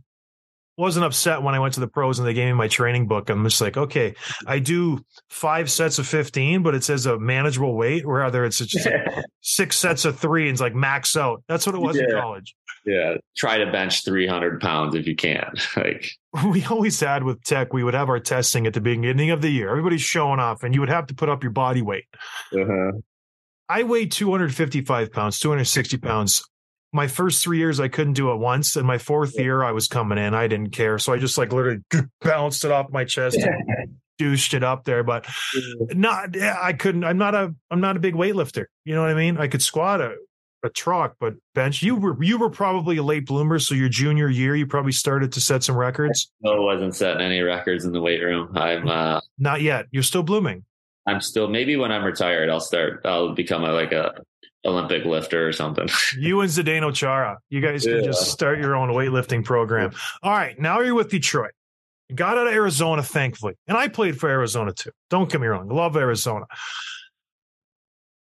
wasn't 0.80 1.04
upset 1.04 1.42
when 1.42 1.54
I 1.54 1.58
went 1.60 1.74
to 1.74 1.80
the 1.80 1.86
pros 1.86 2.18
and 2.18 2.26
they 2.26 2.34
gave 2.34 2.46
me 2.46 2.54
my 2.54 2.66
training 2.68 3.06
book. 3.06 3.30
I'm 3.30 3.44
just 3.44 3.60
like, 3.60 3.76
okay, 3.76 4.14
I 4.46 4.58
do 4.58 5.04
five 5.28 5.70
sets 5.70 5.98
of 5.98 6.08
15, 6.08 6.62
but 6.62 6.74
it 6.74 6.82
says 6.82 7.06
a 7.06 7.18
manageable 7.18 7.76
weight, 7.76 8.06
rather 8.06 8.44
it's 8.44 8.58
just 8.58 8.86
like 8.86 9.24
six 9.42 9.76
sets 9.76 10.04
of 10.04 10.18
three 10.18 10.44
and 10.44 10.52
it's 10.52 10.60
like 10.60 10.74
max 10.74 11.16
out. 11.16 11.42
That's 11.46 11.66
what 11.66 11.74
it 11.74 11.80
was 11.80 11.96
in 11.98 12.10
college. 12.10 12.54
yeah. 12.84 13.14
Try 13.36 13.58
to 13.58 13.70
bench 13.70 14.04
300 14.04 14.60
pounds 14.60 14.94
if 14.94 15.06
you 15.06 15.14
can. 15.14 15.52
Like, 15.76 16.10
We 16.46 16.64
always 16.64 16.98
had 16.98 17.22
with 17.24 17.42
tech, 17.44 17.72
we 17.72 17.84
would 17.84 17.94
have 17.94 18.08
our 18.08 18.20
testing 18.20 18.66
at 18.66 18.74
the 18.74 18.80
beginning 18.80 19.30
of 19.30 19.42
the 19.42 19.50
year. 19.50 19.68
Everybody's 19.70 20.02
showing 20.02 20.40
off 20.40 20.62
and 20.62 20.74
you 20.74 20.80
would 20.80 20.88
have 20.88 21.06
to 21.08 21.14
put 21.14 21.28
up 21.28 21.42
your 21.42 21.52
body 21.52 21.82
weight. 21.82 22.04
uh-huh. 22.52 22.92
I 23.68 23.84
weighed 23.84 24.10
255 24.10 25.12
pounds, 25.12 25.38
260 25.38 25.98
pounds. 25.98 26.42
My 26.92 27.06
first 27.06 27.42
three 27.42 27.58
years, 27.58 27.78
I 27.78 27.88
couldn't 27.88 28.14
do 28.14 28.32
it 28.32 28.36
once. 28.36 28.76
And 28.76 28.86
my 28.86 28.98
fourth 28.98 29.38
year, 29.38 29.62
I 29.62 29.72
was 29.72 29.86
coming 29.86 30.18
in. 30.18 30.34
I 30.34 30.48
didn't 30.48 30.70
care. 30.70 30.98
So 30.98 31.12
I 31.12 31.18
just 31.18 31.38
like 31.38 31.52
literally 31.52 31.80
bounced 32.20 32.64
it 32.64 32.72
off 32.72 32.90
my 32.90 33.04
chest 33.04 33.36
and 33.36 33.98
douched 34.18 34.54
it 34.54 34.64
up 34.64 34.84
there. 34.84 35.02
But 35.04 35.26
not, 35.94 36.34
yeah, 36.34 36.58
I 36.60 36.72
couldn't, 36.72 37.04
I'm 37.04 37.18
not 37.18 37.34
a, 37.34 37.54
I'm 37.70 37.80
not 37.80 37.96
a 37.96 38.00
big 38.00 38.14
weightlifter. 38.14 38.64
You 38.84 38.94
know 38.94 39.02
what 39.02 39.10
I 39.10 39.14
mean? 39.14 39.38
I 39.38 39.46
could 39.46 39.62
squat 39.62 40.00
a, 40.00 40.16
a 40.62 40.68
truck, 40.68 41.14
but 41.20 41.34
bench, 41.54 41.82
you 41.82 41.94
were, 41.94 42.22
you 42.22 42.38
were 42.38 42.50
probably 42.50 42.96
a 42.96 43.02
late 43.02 43.24
bloomer. 43.24 43.58
So 43.60 43.74
your 43.74 43.88
junior 43.88 44.28
year, 44.28 44.56
you 44.56 44.66
probably 44.66 44.92
started 44.92 45.32
to 45.32 45.40
set 45.40 45.62
some 45.62 45.76
records. 45.76 46.30
no, 46.42 46.60
wasn't 46.62 46.96
setting 46.96 47.22
any 47.22 47.40
records 47.40 47.84
in 47.84 47.92
the 47.92 48.00
weight 48.00 48.22
room. 48.22 48.50
I'm, 48.56 48.88
uh, 48.88 49.20
Not 49.38 49.62
yet. 49.62 49.86
You're 49.90 50.02
still 50.02 50.22
blooming. 50.22 50.64
I'm 51.06 51.20
still, 51.20 51.48
maybe 51.48 51.76
when 51.76 51.90
I'm 51.92 52.04
retired, 52.04 52.50
I'll 52.50 52.60
start, 52.60 53.00
I'll 53.06 53.34
become 53.34 53.64
a, 53.64 53.72
like 53.72 53.92
a 53.92 54.12
Olympic 54.64 55.04
lifter 55.04 55.46
or 55.48 55.52
something. 55.52 55.88
You 56.18 56.40
and 56.42 56.50
Zdeno 56.50 56.94
Chara, 56.94 57.38
you 57.48 57.60
guys 57.60 57.84
can 57.84 57.96
Yeah. 57.96 58.02
just 58.02 58.30
start 58.30 58.58
your 58.58 58.76
own 58.76 58.90
weightlifting 58.90 59.44
program. 59.44 59.92
All 60.22 60.32
right, 60.32 60.58
now 60.58 60.80
you're 60.80 60.94
with 60.94 61.10
Detroit. 61.10 61.52
You 62.08 62.16
got 62.16 62.36
out 62.38 62.46
of 62.48 62.52
Arizona, 62.52 63.02
thankfully, 63.02 63.54
and 63.68 63.76
I 63.76 63.88
played 63.88 64.18
for 64.18 64.28
Arizona 64.28 64.72
too. 64.72 64.90
Don't 65.10 65.30
get 65.30 65.40
me 65.40 65.46
wrong, 65.46 65.68
love 65.68 65.96
Arizona. 65.96 66.46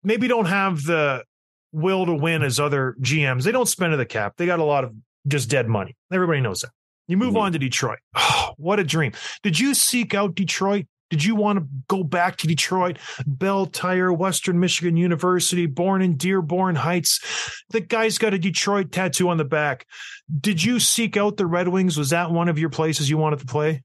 Maybe 0.03 0.29
don't 0.29 0.47
have 0.47 0.83
the 0.85 1.25
will 1.73 2.07
to 2.07 2.15
win 2.15 2.43
as 2.43 2.61
other 2.61 2.95
GMs. 3.01 3.43
They 3.45 3.53
don't 3.53 3.67
spend 3.69 3.93
to 3.93 3.97
the 3.97 4.07
cap. 4.07 4.35
They 4.37 4.47
got 4.47 4.59
a 4.61 4.65
lot 4.65 4.85
of 4.85 4.93
just 5.27 5.49
dead 5.49 5.69
money. 5.69 5.97
Everybody 6.13 6.41
knows 6.41 6.61
that. 6.61 6.71
You 7.09 7.17
move 7.17 7.35
Mhm. 7.35 7.41
on 7.41 7.53
to 7.53 7.59
Detroit. 7.59 7.99
what 8.57 8.79
a 8.81 8.85
dream! 8.85 9.13
Did 9.43 9.59
you 9.59 9.75
seek 9.75 10.15
out 10.15 10.35
Detroit? 10.35 10.87
Did 11.11 11.25
you 11.25 11.35
want 11.35 11.59
to 11.59 11.67
go 11.89 12.03
back 12.03 12.37
to 12.39 12.47
Detroit? 12.47 12.99
Bell 13.27 13.67
Tire, 13.67 14.13
Western 14.13 14.59
Michigan 14.59 14.97
University, 14.97 15.67
born 15.67 16.03
in 16.03 16.17
Dearborn 16.17 16.75
Heights. 16.75 17.63
The 17.71 17.81
guy's 17.81 18.19
got 18.19 18.35
a 18.35 18.39
Detroit 18.39 18.91
tattoo 18.91 19.29
on 19.29 19.37
the 19.37 19.45
back. 19.45 19.87
Did 20.41 20.63
you 20.63 20.81
seek 20.81 21.17
out 21.17 21.37
the 21.37 21.47
Red 21.47 21.69
Wings? 21.69 21.99
Was 21.99 22.11
that 22.11 22.31
one 22.31 22.49
of 22.49 22.59
your 22.59 22.71
places 22.71 23.11
you 23.11 23.19
wanted 23.19 23.41
to 23.41 23.47
play? 23.47 23.83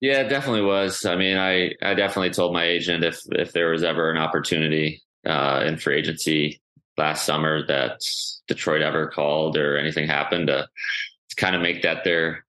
Yeah, 0.00 0.20
it 0.20 0.28
definitely 0.28 0.62
was. 0.62 1.04
I 1.04 1.16
mean, 1.16 1.36
I, 1.36 1.72
I 1.82 1.94
definitely 1.94 2.30
told 2.30 2.52
my 2.52 2.64
agent 2.64 3.02
if 3.02 3.20
if 3.32 3.52
there 3.52 3.70
was 3.70 3.82
ever 3.82 4.10
an 4.10 4.16
opportunity 4.16 5.02
uh, 5.26 5.64
in 5.66 5.76
free 5.76 5.96
agency 5.96 6.60
last 6.96 7.24
summer 7.24 7.66
that 7.66 8.00
Detroit 8.46 8.82
ever 8.82 9.08
called 9.08 9.56
or 9.56 9.76
anything 9.76 10.06
happened 10.06 10.48
to, 10.48 10.68
to 11.30 11.36
kind 11.36 11.56
of 11.56 11.62
make 11.62 11.82
that 11.82 12.04
their 12.04 12.44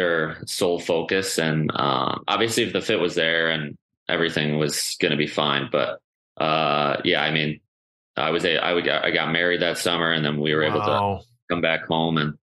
their 0.00 0.38
sole 0.46 0.78
focus. 0.78 1.38
And 1.38 1.70
um, 1.74 2.24
obviously, 2.26 2.62
if 2.62 2.72
the 2.72 2.80
fit 2.80 3.00
was 3.00 3.14
there 3.14 3.50
and 3.50 3.76
everything 4.08 4.58
was 4.58 4.96
going 5.00 5.12
to 5.12 5.18
be 5.18 5.26
fine, 5.26 5.68
but 5.70 6.00
uh, 6.36 6.96
yeah, 7.04 7.22
I 7.22 7.30
mean, 7.30 7.60
I 8.16 8.30
was 8.30 8.44
a, 8.44 8.56
I 8.56 8.72
would 8.72 8.88
I 8.88 9.10
got 9.10 9.32
married 9.32 9.62
that 9.62 9.78
summer, 9.78 10.12
and 10.12 10.24
then 10.24 10.40
we 10.40 10.54
were 10.54 10.64
able 10.64 10.80
to 10.80 11.20
come 11.50 11.60
back 11.60 11.86
home 11.86 12.16
and 12.16 12.34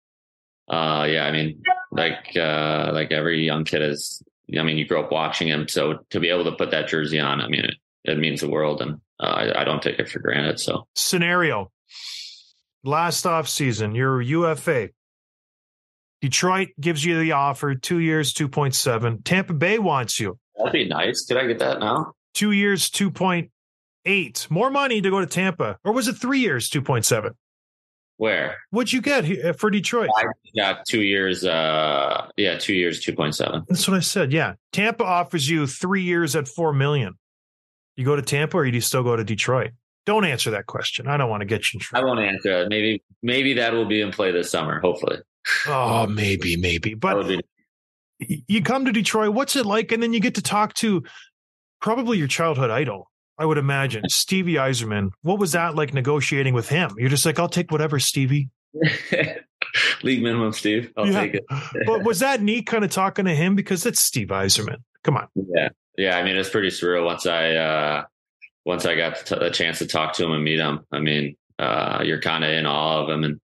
uh 0.70 1.06
yeah 1.08 1.24
i 1.24 1.32
mean 1.32 1.62
like 1.92 2.36
uh 2.36 2.90
like 2.92 3.10
every 3.10 3.42
young 3.42 3.64
kid 3.64 3.80
is 3.80 4.22
i 4.58 4.62
mean 4.62 4.76
you 4.76 4.86
grew 4.86 5.00
up 5.00 5.10
watching 5.10 5.48
him 5.48 5.66
so 5.66 6.00
to 6.10 6.20
be 6.20 6.28
able 6.28 6.44
to 6.44 6.52
put 6.52 6.70
that 6.70 6.88
jersey 6.88 7.18
on 7.18 7.40
i 7.40 7.48
mean 7.48 7.64
it, 7.64 7.74
it 8.04 8.18
means 8.18 8.42
the 8.42 8.50
world 8.50 8.82
and 8.82 9.00
uh, 9.18 9.24
I, 9.24 9.62
I 9.62 9.64
don't 9.64 9.80
take 9.80 9.98
it 9.98 10.10
for 10.10 10.18
granted 10.18 10.60
so 10.60 10.86
Scenario. 10.94 11.72
Last 12.84 13.26
off 13.26 13.48
season, 13.48 13.94
you're 13.94 14.22
UFA. 14.22 14.90
Detroit 16.20 16.68
gives 16.80 17.04
you 17.04 17.18
the 17.20 17.32
offer, 17.32 17.74
two 17.74 17.98
years, 17.98 18.34
2.7. 18.34 19.24
Tampa 19.24 19.52
Bay 19.52 19.78
wants 19.78 20.18
you. 20.18 20.38
that'd 20.56 20.72
be 20.72 20.86
nice 20.88 21.24
Did 21.24 21.36
i 21.36 21.46
get 21.46 21.58
that 21.60 21.78
now 21.80 22.12
Two 22.34 22.52
years, 22.52 22.88
2.8. 22.90 24.50
More 24.50 24.70
money 24.70 25.00
to 25.00 25.10
go 25.10 25.20
to 25.20 25.26
Tampa. 25.26 25.78
Or 25.84 25.92
was 25.92 26.06
it 26.08 26.14
three 26.14 26.38
years, 26.40 26.68
2.7? 26.70 27.30
where 28.16 28.56
What'd 28.70 28.92
you 28.92 29.00
get 29.00 29.58
for 29.60 29.70
Detroit? 29.70 30.10
i 30.16 30.24
got 30.56 30.84
two 30.88 31.02
years 31.02 31.44
uh 31.44 32.26
yeah 32.36 32.58
two 32.58 32.74
years 32.74 33.00
2.7 33.04 33.64
That's 33.68 33.86
what 33.86 33.96
I 33.96 34.00
said. 34.00 34.32
Yeah. 34.32 34.54
Tampa 34.72 35.04
offers 35.04 35.48
you 35.48 35.68
three 35.68 36.02
years 36.02 36.34
at 36.34 36.48
four 36.48 36.72
million. 36.72 37.14
You 37.96 38.04
go 38.04 38.16
to 38.16 38.22
Tampa 38.22 38.56
or 38.56 38.64
do 38.64 38.72
you 38.72 38.80
still 38.80 39.04
go 39.04 39.14
to 39.14 39.22
Detroit? 39.22 39.70
Don't 40.04 40.24
answer 40.24 40.50
that 40.52 40.66
question. 40.66 41.06
I 41.06 41.16
don't 41.16 41.30
want 41.30 41.42
to 41.42 41.46
get 41.46 41.72
you 41.72 41.76
in 41.76 41.80
trouble. 41.80 42.06
i 42.06 42.08
won't 42.12 42.20
answer 42.26 42.62
it 42.62 42.68
maybe 42.68 43.02
maybe 43.22 43.54
that 43.54 43.72
will 43.72 43.86
be 43.86 44.00
in 44.00 44.10
play 44.10 44.32
this 44.32 44.50
summer 44.50 44.80
hopefully 44.80 45.18
Oh, 45.66 46.06
maybe, 46.06 46.56
maybe. 46.56 46.94
But 46.94 47.26
be 47.28 47.40
you 48.48 48.62
come 48.62 48.84
to 48.84 48.92
Detroit, 48.92 49.32
what's 49.34 49.54
it 49.56 49.64
like? 49.66 49.92
And 49.92 50.02
then 50.02 50.12
you 50.12 50.20
get 50.20 50.34
to 50.36 50.42
talk 50.42 50.74
to 50.74 51.04
probably 51.80 52.18
your 52.18 52.26
childhood 52.26 52.70
idol, 52.70 53.10
I 53.38 53.44
would 53.44 53.58
imagine, 53.58 54.04
Stevie 54.08 54.54
Yzerman. 54.54 55.10
What 55.22 55.38
was 55.38 55.52
that 55.52 55.74
like 55.76 55.94
negotiating 55.94 56.54
with 56.54 56.68
him? 56.68 56.90
You're 56.98 57.10
just 57.10 57.24
like, 57.26 57.38
I'll 57.38 57.48
take 57.48 57.70
whatever, 57.70 57.98
Stevie. 57.98 58.50
league 60.02 60.22
minimum 60.22 60.52
steve 60.52 60.92
i'll 60.96 61.06
Yeah. 61.06 61.20
take 61.22 61.34
it 61.34 61.44
but 61.86 62.04
was 62.04 62.20
that 62.20 62.40
neat 62.42 62.66
kind 62.66 62.84
of 62.84 62.90
talking 62.90 63.24
to 63.24 63.34
him? 63.34 63.54
Because 63.54 63.84
it's 63.86 64.00
Steve 64.00 64.28
Yzerman. 64.28 64.76
Come 65.04 65.16
on. 65.16 65.28
Yeah, 65.34 65.68
yeah. 65.96 66.16
I 66.18 66.22
mean, 66.24 66.36
it's 66.36 66.50
pretty 66.50 66.68
surreal 66.68 67.04
once 67.04 67.26
I 67.26 67.54
uh, 67.54 68.04
once 68.64 68.84
I 68.84 68.94
got 68.96 69.24
the 69.26 69.36
the 69.36 69.50
chance 69.50 69.78
to 69.78 69.86
talk 69.86 70.12
to 70.14 70.24
him 70.24 70.32
and 70.32 70.44
meet 70.44 70.58
him. 70.58 70.80
I 70.92 70.98
mean, 71.00 71.36
uh, 71.58 72.02
you're 72.04 72.20
kind 72.20 72.44
of 72.44 72.50
in 72.50 72.66
awe 72.66 73.02
of 73.02 73.08
him, 73.10 73.24
and 73.24 73.40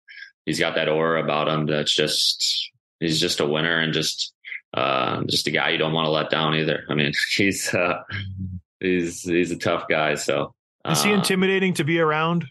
he's 0.46 0.60
got 0.60 0.76
that 0.76 0.90
aura 0.90 1.24
about 1.24 1.48
him 1.48 1.66
that's 1.66 1.94
just 1.94 2.72
he's 3.00 3.20
just 3.20 3.40
a 3.40 3.46
winner 3.46 3.80
and 3.80 3.94
just 3.94 4.34
uh, 4.74 5.22
just 5.26 5.48
a 5.48 5.52
guy 5.52 5.70
you 5.70 5.78
don't 5.78 5.94
want 5.94 6.06
to 6.06 6.12
let 6.12 6.30
down 6.30 6.56
either. 6.56 6.84
I 6.90 6.96
mean, 6.96 7.14
he's 7.36 7.74
uh, 7.74 8.02
he's 8.80 9.24
he's 9.24 9.52
a 9.52 9.58
tough 9.58 9.86
guy. 9.90 10.16
So 10.16 10.54
Is 10.90 11.04
he 11.04 11.12
uh, 11.12 11.16
intimidating 11.16 11.74
to 11.76 11.84
be 11.84 12.00
around? 12.00 12.48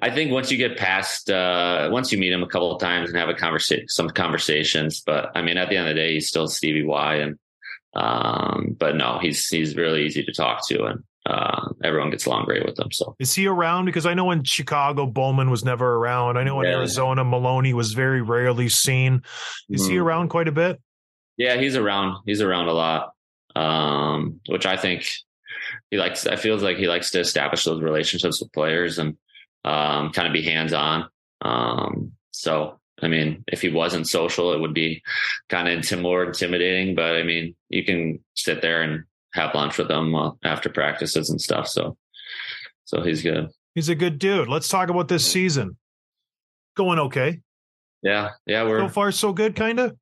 I 0.00 0.10
think 0.10 0.30
once 0.30 0.52
you 0.52 0.58
get 0.58 0.76
past, 0.76 1.28
uh, 1.28 1.88
once 1.90 2.12
you 2.12 2.18
meet 2.18 2.32
him 2.32 2.44
a 2.44 2.46
couple 2.46 2.72
of 2.72 2.80
times 2.80 3.08
and 3.08 3.18
have 3.18 3.28
a 3.28 3.34
conversation, 3.34 3.88
some 3.88 4.08
conversations, 4.08 5.02
but 5.04 5.32
I 5.34 5.42
mean, 5.42 5.56
at 5.56 5.70
the 5.70 5.76
end 5.76 5.88
of 5.88 5.94
the 5.94 6.00
day, 6.00 6.14
he's 6.14 6.28
still 6.28 6.46
Stevie 6.46 6.84
Y 6.84 7.16
and, 7.16 7.38
um, 7.96 8.76
but 8.78 8.94
no, 8.94 9.18
he's, 9.18 9.48
he's 9.48 9.74
really 9.74 10.06
easy 10.06 10.22
to 10.22 10.32
talk 10.32 10.68
to 10.68 10.84
and, 10.84 11.02
uh, 11.28 11.68
everyone 11.84 12.10
gets 12.10 12.24
along 12.26 12.46
great 12.46 12.64
with 12.64 12.74
them. 12.76 12.90
So 12.90 13.14
Is 13.20 13.34
he 13.34 13.46
around? 13.46 13.84
Because 13.84 14.06
I 14.06 14.14
know 14.14 14.30
in 14.30 14.42
Chicago, 14.44 15.04
Bowman 15.06 15.50
was 15.50 15.64
never 15.64 15.96
around. 15.96 16.38
I 16.38 16.44
know 16.44 16.60
in 16.62 16.66
Yeah. 16.70 16.76
Arizona, 16.78 17.22
Maloney 17.22 17.74
was 17.74 17.92
very 17.92 18.22
rarely 18.22 18.68
seen. 18.70 19.22
Is 19.68 19.86
he 19.86 19.96
Mhm. 19.96 20.02
around 20.02 20.28
quite 20.30 20.48
a 20.48 20.52
bit? 20.52 20.80
yeah, 21.36 21.56
he's 21.56 21.76
around, 21.76 22.16
he's 22.26 22.40
around 22.42 22.66
a 22.66 22.72
lot. 22.72 23.12
Um, 23.54 24.40
which 24.48 24.66
I 24.66 24.76
think 24.76 25.06
he 25.90 25.96
likes, 25.96 26.26
I 26.26 26.34
feels 26.36 26.62
like 26.64 26.76
he 26.78 26.88
likes 26.88 27.10
to 27.12 27.20
establish 27.20 27.62
those 27.64 27.80
relationships 27.82 28.40
with 28.40 28.52
players 28.52 28.98
and, 28.98 29.16
um, 29.64 30.10
kind 30.12 30.26
of 30.26 30.32
be 30.32 30.42
hands 30.42 30.72
on. 30.72 31.08
Um, 31.42 32.12
so, 32.32 32.78
I 33.00 33.06
mean, 33.08 33.44
if 33.46 33.62
he 33.62 33.68
wasn't 33.68 34.08
social, 34.08 34.52
it 34.52 34.60
would 34.60 34.74
be 34.74 35.02
kind 35.48 35.68
of 35.68 36.00
more 36.00 36.24
intimidating. 36.24 36.94
But 36.96 37.14
I 37.16 37.22
mean, 37.22 37.54
you 37.68 37.84
can 37.84 38.18
sit 38.34 38.60
there 38.62 38.82
and 38.82 39.04
have 39.34 39.54
lunch 39.54 39.78
with 39.78 39.90
him 39.90 40.14
uh, 40.14 40.32
after 40.44 40.68
practices 40.68 41.30
and 41.30 41.40
stuff. 41.40 41.68
So, 41.68 41.96
so 42.84 43.02
he's 43.02 43.22
good. 43.22 43.48
He's 43.74 43.88
a 43.88 43.94
good 43.94 44.18
dude. 44.18 44.48
Let's 44.48 44.68
talk 44.68 44.90
about 44.90 45.08
this 45.08 45.24
season. 45.24 45.76
Going 46.76 46.98
okay. 46.98 47.40
Yeah, 48.02 48.30
yeah, 48.46 48.64
we're 48.64 48.80
So 48.80 48.88
far, 48.88 49.12
so 49.12 49.32
good, 49.32 49.56
kind 49.56 49.80
of. 49.80 49.96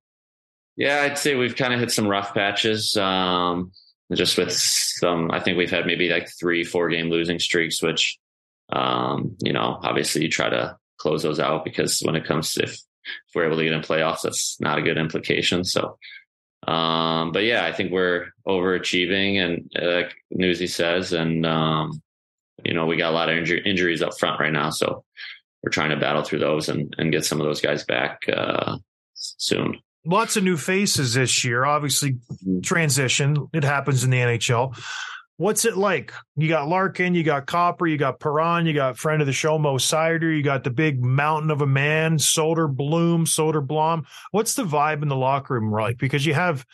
Yeah, 0.76 1.02
I'd 1.02 1.18
say 1.18 1.34
we've 1.34 1.56
kind 1.56 1.72
of 1.72 1.80
hit 1.80 1.90
some 1.90 2.06
rough 2.06 2.34
patches. 2.34 2.96
Um, 2.96 3.72
just 4.14 4.38
with 4.38 4.52
some, 4.52 5.30
I 5.30 5.40
think 5.40 5.58
we've 5.58 5.70
had 5.70 5.86
maybe 5.86 6.08
like 6.08 6.28
three, 6.38 6.64
four 6.64 6.88
game 6.88 7.10
losing 7.10 7.38
streaks, 7.38 7.82
which, 7.82 8.18
um, 8.72 9.36
you 9.42 9.52
know, 9.52 9.80
obviously 9.82 10.22
you 10.22 10.28
try 10.28 10.48
to 10.48 10.76
close 10.98 11.22
those 11.22 11.40
out 11.40 11.64
because 11.64 12.00
when 12.00 12.14
it 12.14 12.24
comes 12.24 12.54
to 12.54 12.62
if, 12.62 12.72
if 12.72 13.34
we're 13.34 13.46
able 13.46 13.56
to 13.56 13.64
get 13.64 13.72
in 13.72 13.80
playoffs, 13.80 14.22
that's 14.22 14.60
not 14.60 14.78
a 14.78 14.82
good 14.82 14.98
implication. 14.98 15.64
So, 15.64 15.98
um, 16.66 17.32
but 17.32 17.44
yeah, 17.44 17.64
I 17.64 17.72
think 17.72 17.92
we're 17.92 18.26
overachieving 18.46 19.36
and 19.36 19.70
uh, 19.80 19.96
like 19.96 20.14
Newsy 20.30 20.66
says, 20.66 21.12
and, 21.12 21.46
um, 21.46 22.02
you 22.64 22.74
know, 22.74 22.86
we 22.86 22.96
got 22.96 23.12
a 23.12 23.14
lot 23.14 23.28
of 23.28 23.36
inju- 23.36 23.64
injuries 23.64 24.02
up 24.02 24.18
front 24.18 24.40
right 24.40 24.52
now. 24.52 24.70
So 24.70 25.04
we're 25.62 25.70
trying 25.70 25.90
to 25.90 25.96
battle 25.96 26.22
through 26.22 26.40
those 26.40 26.68
and, 26.68 26.94
and 26.98 27.12
get 27.12 27.24
some 27.24 27.40
of 27.40 27.46
those 27.46 27.60
guys 27.60 27.84
back, 27.84 28.22
uh, 28.32 28.78
soon. 29.14 29.78
Lots 30.04 30.36
of 30.36 30.44
new 30.44 30.56
faces 30.56 31.14
this 31.14 31.44
year. 31.44 31.64
Obviously, 31.64 32.18
transition. 32.62 33.48
It 33.52 33.64
happens 33.64 34.04
in 34.04 34.10
the 34.10 34.18
NHL. 34.18 34.76
What's 35.38 35.66
it 35.66 35.76
like? 35.76 36.14
You 36.36 36.48
got 36.48 36.68
Larkin, 36.68 37.14
you 37.14 37.22
got 37.22 37.46
Compher, 37.46 37.90
you 37.90 37.98
got 37.98 38.20
Perron, 38.20 38.64
you 38.64 38.72
got 38.72 38.96
friend 38.96 39.20
of 39.20 39.26
the 39.26 39.34
show 39.34 39.58
Mo 39.58 39.74
Seider, 39.76 40.34
you 40.34 40.42
got 40.42 40.64
the 40.64 40.70
big 40.70 41.04
mountain 41.04 41.50
of 41.50 41.60
a 41.60 41.66
man, 41.66 42.18
Solder 42.18 42.68
Bloom, 42.68 43.26
Soderblom. 43.26 44.06
What's 44.30 44.54
the 44.54 44.64
vibe 44.64 45.02
in 45.02 45.08
the 45.08 45.16
locker 45.16 45.54
room 45.54 45.70
like? 45.70 45.98
Because 45.98 46.24
you 46.24 46.32
have 46.32 46.64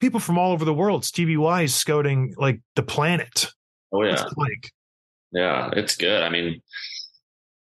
people 0.00 0.20
from 0.20 0.38
all 0.38 0.52
over 0.52 0.64
the 0.64 0.72
world. 0.72 1.04
Stevie 1.04 1.36
Wise 1.36 1.74
scouting 1.74 2.34
like 2.38 2.60
the 2.76 2.82
planet. 2.82 3.52
Oh 3.92 3.98
What's 3.98 4.22
yeah, 4.22 4.26
it 4.26 4.38
like? 4.38 4.72
yeah, 5.32 5.70
it's 5.74 5.96
good. 5.96 6.22
I 6.22 6.30
mean, 6.30 6.62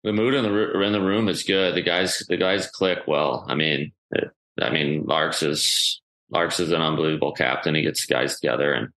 the 0.03 0.13
mood 0.13 0.35
in 0.35 0.43
the 0.43 0.81
in 0.81 0.93
the 0.93 1.01
room 1.01 1.29
is 1.29 1.45
good. 1.45 1.77
The 1.77 1.83
guys 1.83 2.25
the 2.29 2.37
guys 2.37 2.67
click 2.67 3.01
well. 3.07 3.45
I 3.49 3.55
mean, 3.55 3.93
it, 4.11 4.31
I 4.61 4.71
mean, 4.71 5.05
Larks 5.05 5.45
is 5.45 6.03
Larks 6.31 6.59
is 6.59 6.73
an 6.73 6.83
unbelievable 6.83 7.33
captain. 7.33 7.77
He 7.77 7.83
gets 7.83 8.07
the 8.07 8.15
guys 8.15 8.41
together 8.41 8.73
and 8.73 8.89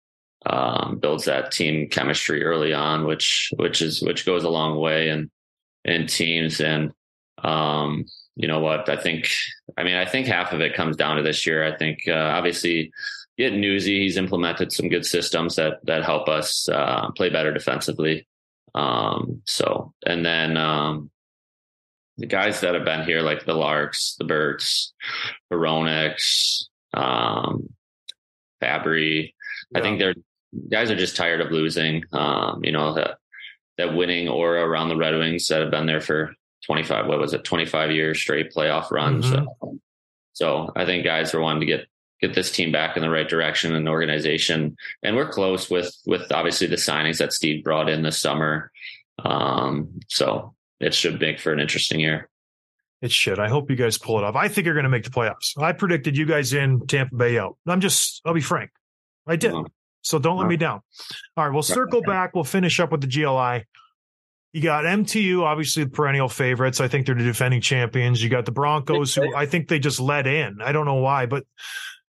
um, 0.46 1.00
builds 1.00 1.26
that 1.26 1.52
team 1.52 1.90
chemistry 1.90 2.44
early 2.44 2.74
on, 2.74 3.06
which 3.06 3.52
which 3.58 3.82
is 3.82 4.02
which 4.02 4.26
goes 4.26 4.44
a 4.44 4.50
long 4.50 4.78
way 4.78 5.10
in 5.10 5.30
in 5.86 6.08
teams. 6.08 6.60
And 6.62 6.92
um, 7.44 8.06
you 8.36 8.48
know 8.48 8.60
what? 8.60 8.90
I 8.90 8.98
think. 8.98 9.30
I 9.78 9.84
mean, 9.84 9.96
I 9.96 10.06
think 10.06 10.28
half 10.28 10.54
of 10.54 10.62
it 10.62 10.76
comes 10.76 10.96
down 10.96 11.18
to 11.18 11.24
this 11.24 11.46
year. 11.46 11.64
I 11.66 11.76
think 11.78 12.00
uh, 12.08 12.14
obviously. 12.14 12.92
Get 13.36 13.54
Newsy. 13.54 14.02
He's 14.02 14.18
implemented 14.18 14.72
some 14.72 14.90
good 14.90 15.08
systems 15.08 15.56
that 15.56 15.84
that 15.86 16.04
help 16.04 16.30
us 16.30 16.70
uh, 16.70 17.10
play 17.14 17.32
better 17.32 17.52
defensively. 17.52 18.28
Um, 18.76 19.42
so, 19.46 19.94
and 20.06 20.24
then, 20.24 20.56
um, 20.56 21.10
the 22.18 22.28
guys 22.28 22.62
that 22.62 22.76
have 22.76 22.86
been 22.86 23.06
here, 23.06 23.22
like 23.22 23.46
the 23.46 23.54
Larks, 23.56 24.16
the 24.20 24.26
Berts, 24.26 24.94
Baronix, 25.52 26.66
um, 26.94 27.74
Fabbri, 28.62 29.34
I 29.74 29.82
think 29.82 30.00
they're 30.00 30.16
guys 30.70 30.92
are 30.92 30.96
just 30.96 31.16
tired 31.16 31.42
of 31.42 31.52
losing. 31.52 32.04
Um, 32.12 32.64
you 32.64 32.72
know, 32.72 32.94
that, 32.96 33.18
that 33.78 33.96
winning 33.96 34.28
aura 34.30 34.64
around 34.66 34.90
the 34.90 34.96
Red 34.98 35.16
Wings 35.16 35.48
that 35.48 35.62
have 35.62 35.72
been 35.72 35.86
there 35.86 36.02
for 36.02 36.34
25, 36.66 37.08
what 37.08 37.20
was 37.20 37.34
it? 37.34 37.44
25 37.44 37.92
years 37.92 38.20
straight 38.20 38.54
playoff 38.54 38.92
runs. 38.92 39.26
Mhm. 39.26 39.46
So, 39.62 39.80
so 40.34 40.72
I 40.76 40.86
think 40.86 41.04
guys 41.04 41.34
are 41.34 41.42
wanting 41.42 41.62
to 41.62 41.66
get, 41.66 41.88
get 42.22 42.34
this 42.34 42.52
team 42.52 42.72
back 42.72 42.96
in 42.96 43.04
the 43.04 43.10
right 43.10 43.28
direction 43.28 43.76
and 43.76 43.90
organization. 43.90 44.78
And 45.02 45.16
we're 45.16 45.30
close 45.30 45.70
with, 45.70 45.96
with 46.06 46.32
obviously 46.32 46.68
the 46.68 46.76
signings 46.76 47.18
that 47.18 47.34
Steve 47.34 47.64
brought 47.64 47.90
in 47.90 48.04
this 48.04 48.20
summer. 48.20 48.72
Um, 49.24 50.00
so 50.08 50.56
it 50.80 50.94
should 50.94 51.20
make 51.20 51.40
for 51.40 51.52
an 51.52 51.60
interesting 51.60 52.00
year. 52.00 52.30
It 53.02 53.12
should. 53.12 53.38
I 53.38 53.50
hope 53.50 53.70
you 53.70 53.76
guys 53.76 53.98
pull 53.98 54.18
it 54.18 54.24
off. 54.24 54.36
I 54.36 54.48
think 54.48 54.66
you're 54.66 54.76
going 54.76 54.86
to 54.86 54.90
make 54.90 55.04
the 55.04 55.10
playoffs. 55.10 55.58
I 55.58 55.74
predicted 55.74 56.16
you 56.16 56.26
guys 56.26 56.54
in 56.54 56.88
Tampa 56.88 57.16
Bay 57.16 57.38
out. 57.38 57.58
I'm 57.68 57.82
just, 57.82 58.22
I'll 58.26 58.34
be 58.34 58.40
frank. 58.40 58.72
I 59.28 59.36
did. 59.36 59.52
Um, 59.52 59.68
So 60.04 60.20
don't 60.20 60.38
let 60.38 60.48
me 60.48 60.58
down. 60.58 60.82
All 61.36 61.46
right, 61.46 61.54
we'll 61.54 61.64
circle 61.64 62.02
back. 62.02 62.36
We'll 62.36 62.44
finish 62.44 62.80
up 62.80 62.92
with 62.92 63.02
the 63.02 63.08
GLI. 63.08 63.66
You 64.52 64.62
got 64.62 64.84
MTU, 64.84 65.42
obviously 65.42 65.86
the 65.86 65.90
perennial 65.90 66.30
favorites. 66.30 66.80
I 66.80 66.88
think 66.88 67.08
they're 67.08 67.16
the 67.16 67.24
defending 67.24 67.62
champions. 67.62 68.22
You 68.22 68.30
got 68.30 68.46
the 68.46 68.52
Broncos, 68.52 69.16
who 69.16 69.36
I 69.36 69.48
think 69.48 69.68
they 69.68 69.80
just 69.80 70.00
let 70.00 70.28
in. 70.28 70.60
I 70.62 70.72
don't 70.72 70.86
know 70.86 70.96
why, 70.96 71.26
but 71.26 71.44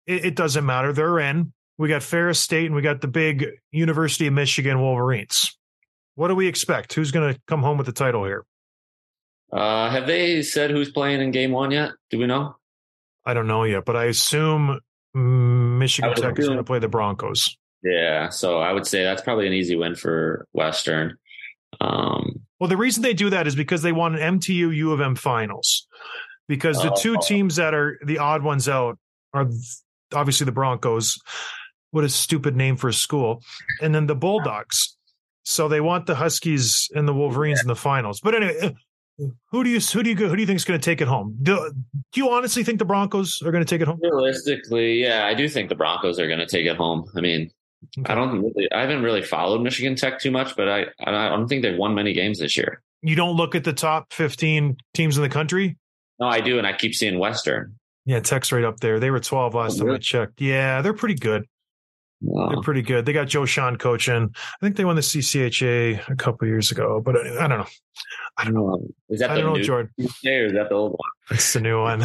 it, 0.08 0.26
it 0.26 0.36
doesn't 0.36 0.66
matter. 0.66 0.92
They're 0.92 1.20
in. 1.20 1.54
We 1.78 1.90
got 1.90 2.02
Ferris 2.02 2.40
State 2.40 2.66
and 2.66 2.76
we 2.76 2.82
got 2.82 3.02
the 3.02 3.08
big 3.08 3.46
University 3.72 4.26
of 4.26 4.34
Michigan 4.34 4.80
Wolverines. 4.82 5.56
What 6.16 6.30
do 6.30 6.36
we 6.36 6.48
expect? 6.48 6.94
Who's 6.94 7.12
going 7.12 7.34
to 7.34 7.42
come 7.48 7.62
home 7.62 7.78
with 7.78 7.88
the 7.88 7.94
title 7.94 8.24
here? 8.26 8.46
Uh, 9.52 9.90
have 9.90 10.08
they 10.08 10.42
said 10.42 10.72
who's 10.72 10.92
playing 10.92 11.22
in 11.22 11.32
game 11.32 11.52
one 11.52 11.72
yet? 11.72 11.92
Do 12.10 12.18
we 12.18 12.26
know? 12.26 12.56
I 13.26 13.34
don't 13.34 13.48
know 13.48 13.66
yet, 13.66 13.86
but 13.86 13.96
I 13.96 14.06
assume 14.06 14.80
mm, 15.16 15.78
Michigan 15.78 16.10
I 16.10 16.14
would 16.14 16.22
Tech 16.22 16.40
is 16.40 16.48
going 16.48 16.58
to 16.58 16.64
play 16.64 16.80
the 16.80 16.88
Broncos. 16.88 17.58
Yeah. 17.84 18.30
So 18.30 18.60
I 18.60 18.72
would 18.72 18.86
say 18.86 19.04
that's 19.04 19.22
probably 19.22 19.48
an 19.48 19.54
easy 19.54 19.76
win 19.76 19.96
for 19.96 20.48
Western. 20.54 21.18
Um, 21.80 22.42
Well, 22.60 22.68
the 22.70 22.78
reason 22.78 23.02
they 23.02 23.14
do 23.14 23.30
that 23.30 23.48
is 23.48 23.56
because 23.56 23.82
they 23.82 23.92
want 23.92 24.20
an 24.20 24.40
MTU 24.40 24.76
U 24.76 24.92
of 24.92 25.02
M 25.02 25.16
finals. 25.16 25.88
Because 26.48 26.82
the 26.82 26.92
two 26.92 27.16
teams 27.26 27.56
that 27.56 27.74
are 27.74 27.98
the 28.06 28.18
odd 28.18 28.44
ones 28.44 28.68
out 28.68 28.98
are 29.34 29.48
obviously 30.14 30.46
the 30.46 30.52
Broncos. 30.52 31.18
What 31.92 32.04
a 32.04 32.10
stupid 32.10 32.56
name 32.58 32.76
for 32.76 32.90
a 32.90 32.94
school. 32.94 33.42
And 33.82 33.96
then 33.96 34.08
the 34.08 34.16
Bulldogs. 34.16 34.98
So 35.44 35.68
they 35.68 35.82
want 35.82 36.06
the 36.08 36.16
Huskies 36.16 36.90
and 36.94 37.08
the 37.08 37.14
Wolverines 37.14 37.62
in 37.62 37.68
the 37.68 37.76
finals. 37.76 38.20
But 38.20 38.36
anyway, 38.36 38.58
uh, 38.62 38.70
who 39.52 39.64
do 39.64 39.70
you 39.70 39.80
who 39.80 40.04
do 40.04 40.10
you 40.10 40.16
who 40.16 40.36
do 40.36 40.42
you 40.42 40.46
think 40.46 40.58
is 40.58 40.66
going 40.66 40.80
to 40.80 40.84
take 40.84 41.02
it 41.02 41.08
home? 41.08 41.38
Do, 41.42 41.72
do 42.12 42.20
you 42.22 42.30
honestly 42.30 42.64
think 42.64 42.80
the 42.80 42.86
Broncos 42.86 43.42
are 43.44 43.52
going 43.52 43.64
to 43.64 43.70
take 43.70 43.82
it 43.82 43.88
home? 43.88 44.00
realistically, 44.02 45.02
yeah, 45.02 45.26
I 45.26 45.34
do 45.34 45.48
think 45.48 45.70
the 45.70 45.76
Broncos 45.76 46.20
are 46.20 46.28
going 46.28 46.40
to 46.40 46.46
take 46.46 46.66
it 46.66 46.76
home. 46.76 47.06
I 47.16 47.22
mean, 47.22 47.52
Okay. 48.00 48.12
I 48.12 48.16
don't 48.16 48.42
really, 48.42 48.72
I 48.72 48.82
haven't 48.82 49.02
really 49.04 49.24
followed 49.24 49.62
Michigan 49.62 49.96
Tech 49.96 50.20
too 50.20 50.32
much, 50.32 50.56
but 50.56 50.70
I, 50.70 50.86
I 51.00 51.30
don't 51.30 51.48
think 51.48 51.64
they've 51.64 51.78
won 51.78 51.96
many 51.96 52.14
games 52.14 52.40
this 52.40 52.56
year. 52.56 52.82
You 53.02 53.16
don't 53.16 53.36
look 53.36 53.56
at 53.56 53.64
the 53.64 53.74
top 53.74 54.14
15 54.14 54.78
teams 54.94 55.18
in 55.18 55.24
the 55.24 55.30
country? 55.30 55.78
No, 56.20 56.28
I 56.28 56.42
do, 56.42 56.58
and 56.60 56.68
I 56.68 56.74
keep 56.74 56.94
seeing 56.94 57.18
Western. 57.18 57.76
Yeah, 58.06 58.20
Tech's 58.20 58.52
right 58.52 58.64
up 58.64 58.80
there. 58.80 59.00
They 59.00 59.10
were 59.10 59.20
12 59.20 59.56
last 59.56 59.82
Oh, 59.82 59.86
time 59.86 59.96
I 59.96 59.98
checked. 59.98 60.40
Yeah, 60.42 60.82
they're 60.82 60.94
pretty 60.94 61.16
good. 61.16 61.46
Uh, 62.24 62.50
They're 62.50 62.62
pretty 62.62 62.84
good. 62.84 63.08
They 63.08 63.14
got 63.14 63.28
Joe 63.28 63.42
Shawhan 63.42 63.80
coaching. 63.80 64.30
I 64.36 64.58
think 64.62 64.76
they 64.76 64.86
won 64.86 64.96
the 64.96 65.02
CCHA 65.02 66.08
a 66.08 66.16
couple 66.16 66.48
years 66.48 66.70
ago, 66.70 67.02
but 67.04 67.18
I, 67.18 67.46
I 67.46 67.48
don't 67.48 67.58
know. 67.58 67.66
I 68.38 68.44
don't 68.44 68.54
know. 68.54 68.88
Is 69.10 69.22
that 69.22 69.32
I 69.32 69.36
the 69.36 69.42
don't 69.42 69.54
know, 69.54 69.58
new 69.58 69.64
Jordan. 69.64 69.92
Or 70.00 70.06
is 70.46 70.54
that 70.54 70.70
the 70.70 70.76
old 70.76 70.92
one? 70.92 71.10
It's 71.32 71.52
the 71.54 71.62
new 71.62 71.82
one. 71.82 72.04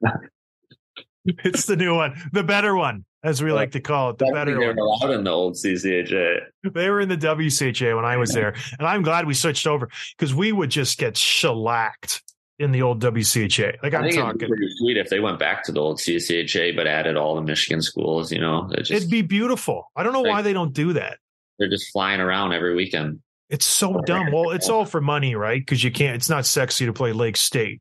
it's 1.26 1.66
the 1.66 1.76
new 1.76 1.94
one, 1.94 2.14
the 2.32 2.42
better 2.42 2.74
one, 2.74 3.04
as 3.24 3.42
we 3.42 3.52
like 3.52 3.72
to 3.72 3.80
call 3.80 4.10
it, 4.10 4.18
the 4.18 4.26
I 4.26 4.28
don't 4.28 4.46
think 4.46 4.58
better 4.58 4.74
they 4.74 4.80
were 4.80 4.86
allowed 4.86 5.10
in 5.10 5.24
the 5.24 5.30
old 5.30 5.54
CCHA. 5.54 6.40
They 6.72 6.90
were 6.90 7.00
in 7.00 7.08
the 7.08 7.16
WCHA 7.16 7.94
when 7.94 8.04
I 8.04 8.16
was 8.16 8.30
there, 8.32 8.54
and 8.78 8.86
I'm 8.86 9.02
glad 9.02 9.26
we 9.26 9.34
switched 9.34 9.66
over 9.66 9.88
because 10.16 10.34
we 10.34 10.52
would 10.52 10.70
just 10.70 10.98
get 10.98 11.16
shellacked 11.16 12.22
in 12.58 12.70
the 12.72 12.82
old 12.82 13.02
WCHA. 13.02 13.82
Like 13.82 13.94
I'm 13.94 14.02
think 14.02 14.14
it'd 14.14 14.14
be 14.14 14.32
talking. 14.32 14.48
pretty 14.48 14.68
sweet 14.76 14.96
if 14.96 15.08
they 15.08 15.20
went 15.20 15.38
back 15.38 15.64
to 15.64 15.72
the 15.72 15.80
old 15.80 15.98
CCHA, 15.98 16.76
but 16.76 16.86
added 16.86 17.16
all 17.16 17.34
the 17.34 17.42
Michigan 17.42 17.82
schools. 17.82 18.30
You 18.32 18.40
know, 18.40 18.68
it 18.72 18.84
just, 18.84 18.90
It'd 18.92 19.10
be 19.10 19.22
beautiful. 19.22 19.90
I 19.96 20.02
don't 20.02 20.12
know 20.12 20.22
why 20.22 20.42
they 20.42 20.52
don't 20.52 20.72
do 20.72 20.92
that. 20.94 21.18
they're 21.58 21.68
just 21.68 21.90
flying 21.92 22.20
around 22.20 22.52
every 22.52 22.74
weekend. 22.74 23.20
It's 23.48 23.66
so 23.66 24.00
dumb. 24.06 24.32
Well, 24.32 24.50
it's 24.50 24.68
all 24.70 24.86
for 24.86 25.00
money, 25.00 25.34
right? 25.34 25.60
Because 25.60 25.84
you 25.84 25.90
can't. 25.90 26.16
It's 26.16 26.30
not 26.30 26.46
sexy 26.46 26.86
to 26.86 26.92
play 26.92 27.12
Lake 27.12 27.36
State. 27.36 27.80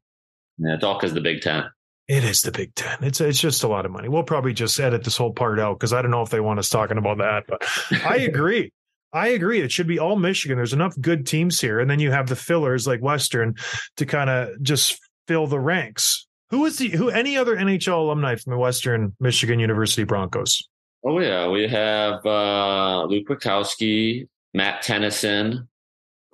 Yeah, 0.58 0.76
it's 0.76 0.84
all 0.84 0.96
because 0.96 1.14
the 1.14 1.22
Big 1.22 1.42
Ten. 1.42 1.64
It 2.12 2.26
is 2.26 2.42
the 2.42 2.52
Big 2.52 2.76
Ten. 2.76 2.98
It's 3.04 3.22
it's 3.22 3.40
just 3.40 3.64
a 3.64 3.70
lot 3.70 3.86
of 3.86 3.92
money. 3.94 4.10
We'll 4.10 4.24
probably 4.24 4.52
just 4.52 4.78
edit 4.82 5.06
this 5.06 5.16
whole 5.16 5.32
part 5.32 5.60
out 5.60 5.80
because 5.80 5.94
I 5.94 6.02
don't 6.02 6.12
know 6.12 6.22
if 6.22 6.30
they 6.30 6.42
want 6.42 6.60
us 6.60 6.68
talking 6.68 6.98
about 6.98 7.20
that. 7.20 7.46
But 7.48 7.66
I 8.06 8.18
agree. 8.30 8.74
I 9.14 9.30
agree. 9.30 9.62
It 9.62 9.72
should 9.72 9.88
be 9.88 9.98
all 9.98 10.18
Michigan. 10.18 10.58
There's 10.58 10.74
enough 10.74 10.94
good 11.00 11.26
teams 11.26 11.62
here, 11.62 11.80
and 11.80 11.90
then 11.90 12.00
you 12.02 12.12
have 12.12 12.28
the 12.28 12.36
fillers 12.36 12.86
like 12.86 13.02
Western 13.02 13.56
to 13.96 14.06
kind 14.06 14.30
of 14.30 14.62
just 14.62 15.00
fill 15.26 15.48
the 15.48 15.60
ranks. 15.60 16.28
Who 16.50 16.66
is 16.66 16.80
the 16.80 16.90
who? 16.90 17.08
Any 17.10 17.38
other 17.38 17.56
NHL 17.56 17.98
alumni 18.00 18.36
from 18.36 18.52
the 18.52 18.58
Western 18.58 19.16
Michigan 19.22 19.62
University 19.62 20.04
Broncos? 20.04 20.68
Oh 21.06 21.18
yeah, 21.22 21.48
we 21.48 21.66
have 21.70 22.26
uh, 22.26 23.06
Luke 23.06 23.30
Witkowski, 23.30 24.28
Matt 24.54 24.82
Tennyson. 24.82 25.70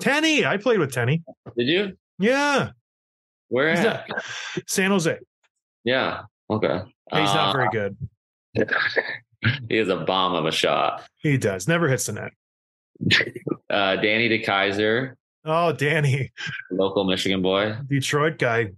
Tenny. 0.01 0.43
I 0.43 0.57
played 0.57 0.79
with 0.79 0.91
Tenny. 0.91 1.21
Did 1.55 1.67
you? 1.67 1.97
Yeah, 2.17 2.71
Where 3.49 3.69
at? 3.69 4.07
San 4.65 4.89
Jose. 4.89 5.19
Yeah. 5.87 6.23
Okay. 6.49 6.81
He's 7.11 7.33
not 7.33 7.49
Uh, 7.49 7.53
very 7.53 7.69
good. 7.71 7.97
he 9.69 9.77
is 9.77 9.87
a 9.87 9.97
bomb 9.97 10.35
of 10.35 10.45
a 10.45 10.51
shot. 10.51 11.01
He 11.17 11.37
does. 11.37 11.65
Never 11.67 11.87
hits 11.87 12.07
the 12.07 12.13
net. 12.13 12.31
Uh, 13.69 13.95
Danny 13.97 14.27
DeKeyser, 14.27 15.13
Oh, 15.45 15.71
Danny, 15.71 16.31
local 16.71 17.05
Michigan 17.05 17.41
boy. 17.41 17.77
Detroit 17.87 18.37
guy. 18.37 18.71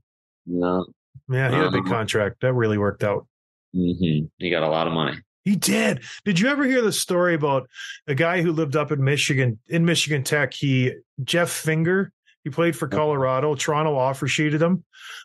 No. 0.45 0.85
Yeah, 1.31 1.49
he 1.49 1.55
had 1.55 1.65
a 1.65 1.71
big 1.71 1.81
Um, 1.81 1.87
contract. 1.89 2.41
That 2.41 2.53
really 2.53 2.77
worked 2.77 3.03
out. 3.03 3.25
hmm 3.73 3.91
He 4.37 4.49
got 4.51 4.61
a 4.63 4.67
lot 4.67 4.85
of 4.87 4.93
money. 4.93 5.17
He 5.45 5.55
did. 5.55 6.03
Did 6.25 6.39
you 6.39 6.47
ever 6.49 6.65
hear 6.65 6.81
the 6.83 6.91
story 6.91 7.33
about 7.33 7.67
a 8.07 8.13
guy 8.13 8.41
who 8.43 8.51
lived 8.51 8.75
up 8.75 8.91
in 8.91 9.03
Michigan, 9.03 9.57
in 9.67 9.83
Michigan 9.85 10.21
Tech? 10.23 10.53
He, 10.53 10.93
Jeff 11.23 11.49
Finger, 11.49 12.11
he 12.49 12.53
played 12.55 12.75
for 12.75 12.87
Colorado. 12.87 13.53
Toronto 13.55 13.95
offer 13.95 14.27
sheeted 14.27 14.61
him, 14.61 14.83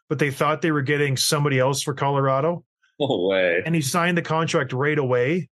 but 0.08 0.18
they 0.18 0.30
thought 0.30 0.62
they 0.62 0.72
were 0.72 0.82
getting 0.82 1.16
somebody 1.16 1.58
else 1.58 1.82
for 1.82 1.94
Colorado. 1.94 2.64
No 3.00 3.26
way. 3.28 3.62
And 3.64 3.74
he 3.74 3.80
signed 3.80 4.16
the 4.18 4.22
contract 4.22 4.72
right 4.72 4.98
away. 4.98 5.48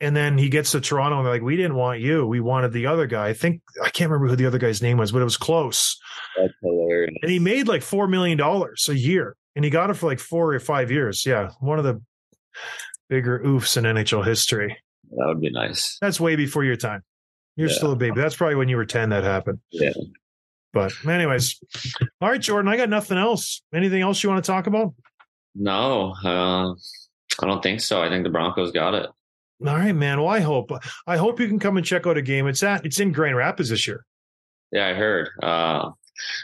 And 0.00 0.14
then 0.14 0.38
he 0.38 0.48
gets 0.48 0.72
to 0.72 0.80
Toronto 0.80 1.16
and 1.18 1.26
they're 1.26 1.32
like, 1.32 1.42
we 1.42 1.56
didn't 1.56 1.74
want 1.74 2.00
you. 2.00 2.24
We 2.26 2.40
wanted 2.40 2.72
the 2.72 2.86
other 2.86 3.06
guy. 3.06 3.28
I 3.28 3.32
think, 3.32 3.62
I 3.82 3.90
can't 3.90 4.10
remember 4.10 4.28
who 4.30 4.36
the 4.36 4.46
other 4.46 4.58
guy's 4.58 4.80
name 4.80 4.96
was, 4.96 5.10
but 5.10 5.20
it 5.20 5.24
was 5.24 5.36
close. 5.36 5.98
That's 6.36 6.52
hilarious. 6.62 7.14
And 7.22 7.30
he 7.30 7.38
made 7.40 7.66
like 7.66 7.80
$4 7.82 8.08
million 8.08 8.38
a 8.40 8.92
year. 8.92 9.34
And 9.56 9.64
he 9.64 9.70
got 9.72 9.90
it 9.90 9.94
for 9.94 10.06
like 10.06 10.20
four 10.20 10.54
or 10.54 10.60
five 10.60 10.90
years. 10.92 11.26
Yeah. 11.26 11.50
One 11.58 11.78
of 11.80 11.84
the 11.84 12.00
bigger 13.08 13.40
oofs 13.40 13.76
in 13.76 13.84
NHL 13.84 14.24
history. 14.24 14.76
That 15.10 15.24
would 15.26 15.40
be 15.40 15.50
nice. 15.50 15.98
That's 16.00 16.20
way 16.20 16.36
before 16.36 16.62
your 16.64 16.76
time. 16.76 17.02
You're 17.56 17.68
Yeah. 17.68 17.74
still 17.74 17.92
a 17.92 17.96
baby. 17.96 18.20
That's 18.20 18.36
probably 18.36 18.54
when 18.54 18.68
you 18.68 18.76
were 18.76 18.84
10 18.84 19.08
that 19.08 19.24
happened. 19.24 19.58
Yeah. 19.72 19.90
But 20.72 20.92
anyways, 21.06 21.58
all 22.20 22.30
right, 22.30 22.40
Jordan, 22.40 22.70
I 22.70 22.76
got 22.76 22.88
nothing 22.88 23.18
else. 23.18 23.62
Anything 23.74 24.02
else 24.02 24.22
you 24.22 24.28
want 24.28 24.44
to 24.44 24.50
talk 24.50 24.66
about? 24.66 24.94
No, 25.54 26.14
uh, 26.24 26.72
I 27.42 27.46
don't 27.46 27.62
think 27.62 27.80
so. 27.80 28.02
I 28.02 28.08
think 28.08 28.24
the 28.24 28.30
Broncos 28.30 28.70
got 28.72 28.94
it. 28.94 29.06
All 29.66 29.74
right, 29.74 29.92
man. 29.94 30.18
Well, 30.20 30.28
I 30.28 30.40
hope 30.40 30.70
I 31.06 31.16
hope 31.16 31.40
you 31.40 31.48
can 31.48 31.58
come 31.58 31.76
and 31.76 31.84
check 31.84 32.06
out 32.06 32.16
a 32.16 32.22
game. 32.22 32.46
It's 32.46 32.62
at 32.62 32.84
it's 32.86 33.00
in 33.00 33.12
Grand 33.12 33.36
Rapids 33.36 33.70
this 33.70 33.86
year. 33.88 34.04
Yeah, 34.70 34.86
I 34.86 34.94
heard. 34.94 35.30
Uh, 35.42 35.90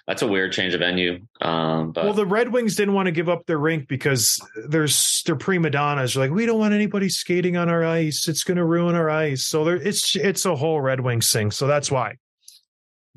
that's 0.07 0.23
a 0.23 0.27
weird 0.27 0.53
change 0.53 0.75
of 0.75 0.81
venue. 0.81 1.25
Um, 1.41 1.93
but 1.93 2.05
Well, 2.05 2.15
the 2.15 2.27
Red 2.27 2.53
Wings 2.53 2.77
didn't 2.77 2.95
want 2.95 3.07
to 3.07 3.13
give 3.13 3.29
up 3.29 3.47
their 3.47 3.59
rink 3.59 3.89
because 3.89 4.41
there's 4.69 5.23
they're 5.27 5.37
prima 5.37 5.71
donnas. 5.71 6.15
They're 6.15 6.25
like, 6.25 6.35
we 6.35 6.47
don't 6.47 6.59
want 6.59 6.75
anybody 6.75 7.09
skating 7.09 7.57
on 7.57 7.69
our 7.69 7.85
ice. 7.85 8.27
It's 8.29 8.45
going 8.45 8.57
to 8.57 8.65
ruin 8.65 8.95
our 8.95 9.11
ice. 9.11 9.45
So 9.45 9.65
there, 9.65 9.77
it's 9.77 10.17
it's 10.17 10.45
a 10.47 10.57
whole 10.57 10.81
Red 10.81 11.01
Wings 11.01 11.31
thing. 11.31 11.51
So 11.51 11.67
that's 11.67 11.91
why. 11.91 12.17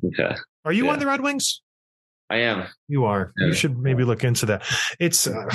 okay, 0.04 0.36
Are 0.64 0.72
you 0.72 0.86
Yeah. 0.86 0.92
on 0.92 0.98
the 0.98 1.06
Red 1.06 1.20
Wings? 1.20 1.62
I 2.30 2.38
am. 2.38 2.64
You 2.88 3.06
are. 3.06 3.32
You 3.38 3.54
should 3.54 3.78
maybe 3.78 4.04
look 4.04 4.22
into 4.22 4.44
that. 4.46 4.62
It's. 5.00 5.26
Uh, 5.26 5.46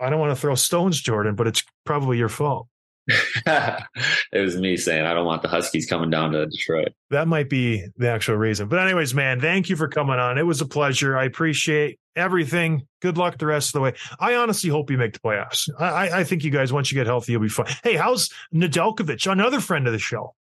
I 0.00 0.08
don't 0.08 0.18
want 0.18 0.30
to 0.34 0.40
throw 0.40 0.54
stones, 0.54 0.98
Jordan, 1.00 1.34
but 1.34 1.46
it's 1.46 1.62
probably 1.84 2.16
your 2.16 2.30
fault. 2.30 2.68
it 3.46 4.38
was 4.38 4.56
me 4.56 4.76
saying 4.76 5.04
I 5.04 5.12
don't 5.12 5.26
want 5.26 5.42
the 5.42 5.48
Huskies 5.48 5.86
coming 5.86 6.08
down 6.08 6.32
to 6.32 6.46
Detroit. 6.46 6.88
That 7.10 7.28
might 7.28 7.50
be 7.50 7.84
the 7.96 8.08
actual 8.08 8.36
reason. 8.36 8.68
But 8.68 8.78
anyways, 8.78 9.12
man, 9.14 9.40
thank 9.40 9.68
you 9.68 9.76
for 9.76 9.88
coming 9.88 10.18
on. 10.18 10.38
It 10.38 10.46
was 10.46 10.60
a 10.60 10.66
pleasure. 10.66 11.18
I 11.18 11.24
appreciate 11.24 11.98
everything. 12.16 12.86
Good 13.00 13.18
luck 13.18 13.38
the 13.38 13.46
rest 13.46 13.70
of 13.70 13.72
the 13.74 13.80
way. 13.80 13.94
I 14.20 14.36
honestly 14.36 14.70
hope 14.70 14.90
you 14.90 14.96
make 14.98 15.12
the 15.14 15.18
playoffs. 15.20 15.68
I, 15.78 15.84
I, 16.08 16.20
I 16.20 16.24
think 16.24 16.44
you 16.44 16.50
guys, 16.50 16.72
once 16.72 16.90
you 16.92 16.94
get 16.96 17.06
healthy, 17.06 17.32
you'll 17.32 17.42
be 17.42 17.48
fine. 17.48 17.66
Hey, 17.82 17.96
how's 17.96 18.30
Nedeljkovic, 18.54 19.30
another 19.30 19.60
friend 19.60 19.86
of 19.86 19.92
the 19.92 19.98
show? 19.98 20.34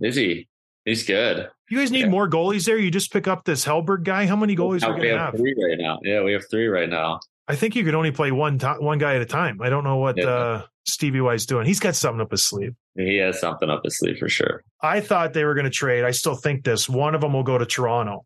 Is 0.00 0.16
he? 0.16 0.48
He's 0.84 1.04
good. 1.06 1.48
You 1.70 1.78
guys 1.78 1.90
need 1.90 2.00
Yeah. 2.00 2.08
more 2.08 2.28
goalies 2.28 2.66
there. 2.66 2.76
You 2.78 2.90
just 2.90 3.12
pick 3.12 3.26
up 3.26 3.44
this 3.44 3.64
Hellberg 3.64 4.02
guy. 4.04 4.26
How 4.26 4.36
many 4.36 4.54
goalies 4.54 4.82
are 4.82 4.90
Now 4.90 4.94
we 4.96 5.00
we 5.00 5.06
going 5.06 5.14
to 5.14 5.18
have 5.18 5.32
have? 5.32 5.40
three 5.40 5.54
right 5.56 5.78
now. 5.78 5.98
Yeah, 6.02 6.22
we 6.22 6.32
have 6.34 6.44
three 6.50 6.66
right 6.66 6.88
now. 6.88 7.20
I 7.48 7.56
think 7.56 7.74
you 7.76 7.84
could 7.84 7.94
only 7.94 8.10
play 8.10 8.32
one 8.32 8.58
to- 8.58 8.76
one 8.80 8.98
guy 8.98 9.16
at 9.16 9.22
a 9.22 9.26
time. 9.26 9.60
I 9.62 9.68
don't 9.70 9.84
know 9.84 9.96
what 9.96 10.16
Yeah. 10.16 10.26
uh, 10.28 10.62
Stevie 10.86 11.20
Y's 11.22 11.46
doing. 11.46 11.66
He's 11.66 11.80
got 11.80 11.94
something 11.94 12.20
up 12.20 12.30
his 12.30 12.44
sleeve. 12.44 12.74
He 12.96 13.16
has 13.16 13.40
something 13.40 13.70
up 13.70 13.80
his 13.84 13.98
sleeve 13.98 14.18
for 14.18 14.28
sure. 14.28 14.62
I 14.82 15.00
thought 15.00 15.32
they 15.32 15.44
were 15.44 15.54
going 15.54 15.64
to 15.64 15.70
trade. 15.70 16.04
I 16.04 16.10
still 16.10 16.34
think 16.34 16.64
this. 16.64 16.88
One 16.88 17.14
of 17.14 17.20
them 17.22 17.32
will 17.32 17.42
go 17.42 17.56
to 17.58 17.64
Toronto. 17.66 18.24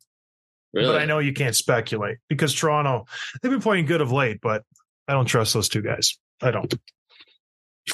Really? 0.74 0.88
But 0.88 1.00
I 1.00 1.04
know 1.06 1.18
you 1.20 1.32
can't 1.32 1.54
speculate 1.56 2.18
because 2.28 2.52
Toronto, 2.54 3.06
they've 3.40 3.50
been 3.52 3.60
playing 3.62 3.86
good 3.86 4.00
of 4.00 4.12
late, 4.12 4.40
but 4.42 4.64
I 5.06 5.12
don't 5.12 5.24
trust 5.26 5.54
those 5.54 5.68
two 5.68 5.80
guys. 5.82 6.18
I 6.42 6.50
don't. 6.50 6.72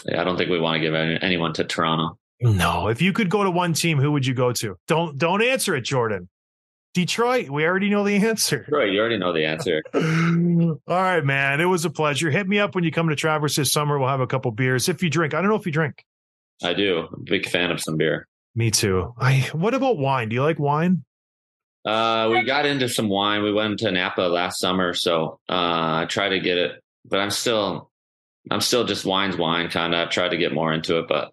Yeah, 0.07 0.21
I 0.21 0.25
don't 0.25 0.37
think 0.37 0.51
we 0.51 0.59
want 0.59 0.75
to 0.77 0.81
give 0.81 0.95
any, 0.95 1.19
anyone 1.23 1.53
to 1.55 1.65
Toronto. 1.65 2.19
No. 2.41 2.89
If 2.89 3.01
you 3.01 3.13
could 3.13 3.31
go 3.31 3.45
to 3.45 3.51
one 3.51 3.73
team, 3.73 3.99
who 3.99 4.13
would 4.13 4.27
you 4.27 4.35
go 4.35 4.53
to? 4.53 4.77
Don't 4.89 5.17
don't 5.19 5.43
answer 5.43 5.75
it, 5.75 5.83
Jordan. 5.83 6.29
Detroit. 6.95 7.51
We 7.51 7.67
already 7.67 7.91
know 7.91 8.05
the 8.05 8.17
answer. 8.17 8.67
Right, 8.71 8.91
you 8.91 9.01
already 9.01 9.19
know 9.19 9.33
the 9.33 9.45
answer. 9.45 9.83
All 10.87 11.03
right, 11.03 11.25
man. 11.25 11.61
It 11.61 11.65
was 11.65 11.85
a 11.85 11.91
pleasure. 11.91 12.31
Hit 12.31 12.47
me 12.47 12.61
up 12.61 12.75
when 12.77 12.85
you 12.85 12.93
come 12.93 13.09
to 13.09 13.17
Traverse 13.17 13.57
this 13.57 13.73
summer. 13.73 13.99
We'll 13.99 14.09
have 14.09 14.21
a 14.21 14.29
couple 14.29 14.53
beers. 14.53 14.89
If 14.89 15.03
you 15.03 15.11
drink. 15.11 15.35
I 15.35 15.41
don't 15.41 15.51
know 15.51 15.57
if 15.57 15.67
you 15.67 15.73
drink. 15.73 16.05
I 16.63 16.73
do. 16.73 17.09
I'm 17.13 17.21
a 17.21 17.25
big 17.25 17.49
fan 17.49 17.73
of 17.73 17.81
some 17.81 17.97
beer. 17.97 18.29
Me 18.55 18.71
too. 18.71 19.13
I 19.19 19.49
what 19.53 19.75
about 19.75 19.99
wine? 19.99 20.29
Do 20.29 20.35
you 20.35 20.43
like 20.43 20.61
wine? 20.61 21.05
Uh, 21.85 22.29
we 22.31 22.45
got 22.45 22.65
into 22.65 22.89
some 22.89 23.09
wine. 23.09 23.43
We 23.43 23.53
went 23.53 23.81
to 23.81 23.91
Napa 23.91 24.23
last 24.23 24.59
summer, 24.59 24.95
so 24.95 25.41
uh, 25.51 26.03
I 26.03 26.07
try 26.09 26.31
to 26.31 26.41
get 26.41 26.57
it, 26.57 26.83
but 27.05 27.21
I'm 27.21 27.31
still, 27.31 27.91
I'm 28.51 28.63
still 28.63 28.85
just 28.85 29.05
wine's 29.05 29.37
wine 29.37 29.69
kind 29.69 29.95
of. 29.95 30.01
I've 30.01 30.11
tried 30.11 30.31
to 30.31 30.39
get 30.39 30.55
more 30.55 30.73
into 30.73 30.99
it, 31.01 31.09
but 31.09 31.33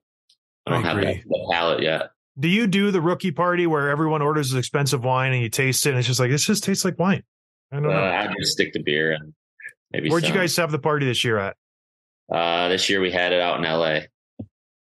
I 0.66 0.72
don't 0.72 0.86
I 0.86 0.88
have 0.88 0.98
agree. 0.98 1.14
that, 1.14 1.24
the 1.28 1.48
palate 1.52 1.82
yet. 1.84 2.12
Do 2.40 2.48
you 2.48 2.68
do 2.68 2.92
the 2.92 3.02
rookie 3.02 3.32
party 3.32 3.68
where 3.68 3.90
everyone 3.90 4.22
orders 4.22 4.54
an 4.54 4.60
expensive 4.60 5.04
wine 5.04 5.34
and 5.34 5.42
you 5.42 5.50
taste 5.50 5.86
it 5.86 5.90
and 5.90 6.00
it's 6.00 6.08
just 6.08 6.20
like 6.20 6.30
this 6.32 6.46
just 6.46 6.64
tastes 6.64 6.86
like 6.86 6.98
wine? 6.98 7.24
I 7.72 7.78
don't 7.78 7.86
Uh, 7.88 7.90
know. 7.94 8.04
I 8.04 8.34
just 8.40 8.52
stick 8.54 8.74
to 8.74 8.82
beer 8.84 9.12
and 9.14 9.34
maybe. 9.92 10.10
Where'd 10.10 10.28
you 10.28 10.34
guys 10.34 10.56
have 10.58 10.72
the 10.72 10.80
party 10.80 11.06
this 11.06 11.24
year 11.24 11.38
at? 11.38 11.56
Uh, 12.32 12.70
this 12.70 12.90
year 12.90 13.02
we 13.02 13.12
had 13.12 13.34
it 13.34 13.42
out 13.42 13.60
in 13.60 13.66
L.A. 13.66 14.08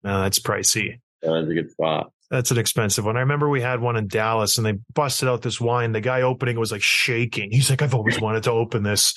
No, 0.05 0.23
that's 0.23 0.39
pricey. 0.39 1.01
That 1.23 1.31
was 1.31 1.49
a 1.51 1.55
good 1.55 1.71
spot. 1.71 2.13
That's 2.31 2.53
an 2.53 2.59
expensive 2.59 3.05
one. 3.05 3.17
I 3.17 3.21
remember 3.21 3.49
we 3.49 3.61
had 3.61 3.81
one 3.81 3.97
in 3.97 4.07
Dallas 4.07 4.57
and 4.57 4.65
they 4.65 4.75
busted 4.95 5.29
out 5.29 5.43
this 5.43 5.61
wine. 5.61 5.91
The 5.93 6.01
guy 6.01 6.23
opening 6.23 6.57
it 6.57 6.61
was 6.61 6.71
like 6.73 6.83
shaking. 6.83 7.51
He's 7.51 7.69
like, 7.69 7.83
I've 7.83 7.95
always 7.95 8.21
wanted 8.23 8.45
to 8.45 8.53
open 8.53 8.85
this. 8.85 9.15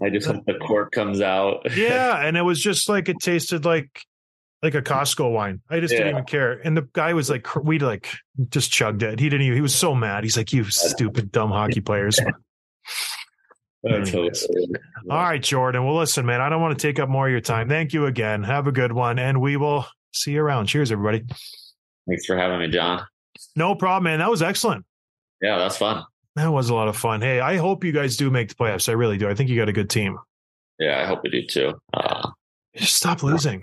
I 0.00 0.10
just 0.10 0.28
hope 0.28 0.44
the 0.46 0.54
cork 0.54 0.92
comes 0.92 1.20
out. 1.20 1.66
Yeah. 1.76 2.16
And 2.24 2.36
it 2.36 2.42
was 2.42 2.60
just 2.62 2.88
like 2.88 3.08
it 3.08 3.16
tasted 3.20 3.64
like 3.64 4.02
like 4.62 4.74
a 4.74 4.82
Costco 4.82 5.32
wine. 5.32 5.60
I 5.70 5.80
just 5.80 5.92
didn't 5.92 6.08
even 6.08 6.24
care. 6.24 6.52
And 6.64 6.76
the 6.76 6.88
guy 6.92 7.14
was 7.14 7.30
like, 7.30 7.54
we 7.56 7.78
like 7.78 8.08
just 8.50 8.70
chugged 8.70 9.02
it. 9.02 9.20
He 9.20 9.28
didn't 9.28 9.42
even, 9.42 9.56
he 9.56 9.62
was 9.62 9.74
so 9.74 9.94
mad. 9.94 10.24
He's 10.24 10.36
like, 10.36 10.52
you 10.52 10.64
stupid, 10.70 11.30
dumb 11.32 11.50
hockey 11.50 11.80
players. 11.80 12.18
All 13.84 13.92
right, 15.08 15.42
Jordan. 15.42 15.84
Well, 15.84 15.96
listen, 15.96 16.26
man, 16.26 16.40
I 16.40 16.48
don't 16.48 16.60
want 16.60 16.76
to 16.78 16.86
take 16.86 16.98
up 16.98 17.08
more 17.08 17.26
of 17.26 17.30
your 17.30 17.40
time. 17.40 17.68
Thank 17.68 17.92
you 17.92 18.06
again. 18.06 18.42
Have 18.42 18.66
a 18.66 18.72
good 18.72 18.92
one. 18.92 19.18
And 19.18 19.40
we 19.40 19.56
will 19.56 19.86
see 20.12 20.32
you 20.32 20.42
around. 20.42 20.66
Cheers, 20.66 20.90
everybody. 20.90 21.24
Thanks 22.08 22.26
for 22.26 22.36
having 22.36 22.58
me, 22.58 22.68
John. 22.68 23.06
No 23.54 23.76
problem, 23.76 24.04
man. 24.04 24.18
That 24.18 24.30
was 24.30 24.42
excellent. 24.42 24.84
Yeah, 25.40 25.58
that's 25.58 25.76
fun. 25.76 26.04
That 26.34 26.50
was 26.50 26.70
a 26.70 26.74
lot 26.74 26.88
of 26.88 26.96
fun. 26.96 27.20
Hey, 27.20 27.40
I 27.40 27.56
hope 27.56 27.84
you 27.84 27.92
guys 27.92 28.16
do 28.16 28.30
make 28.30 28.48
the 28.48 28.54
playoffs. 28.54 28.88
I 28.88 28.92
really 28.92 29.18
do. 29.18 29.28
I 29.28 29.34
think 29.34 29.48
you 29.48 29.56
got 29.56 29.68
a 29.68 29.72
good 29.72 29.90
team. 29.90 30.18
Yeah, 30.78 31.00
I 31.00 31.06
hope 31.06 31.22
we 31.22 31.30
do 31.30 31.46
too. 31.46 31.80
Uh, 31.94 32.30
Just 32.76 32.94
stop 32.94 33.22
losing. 33.22 33.62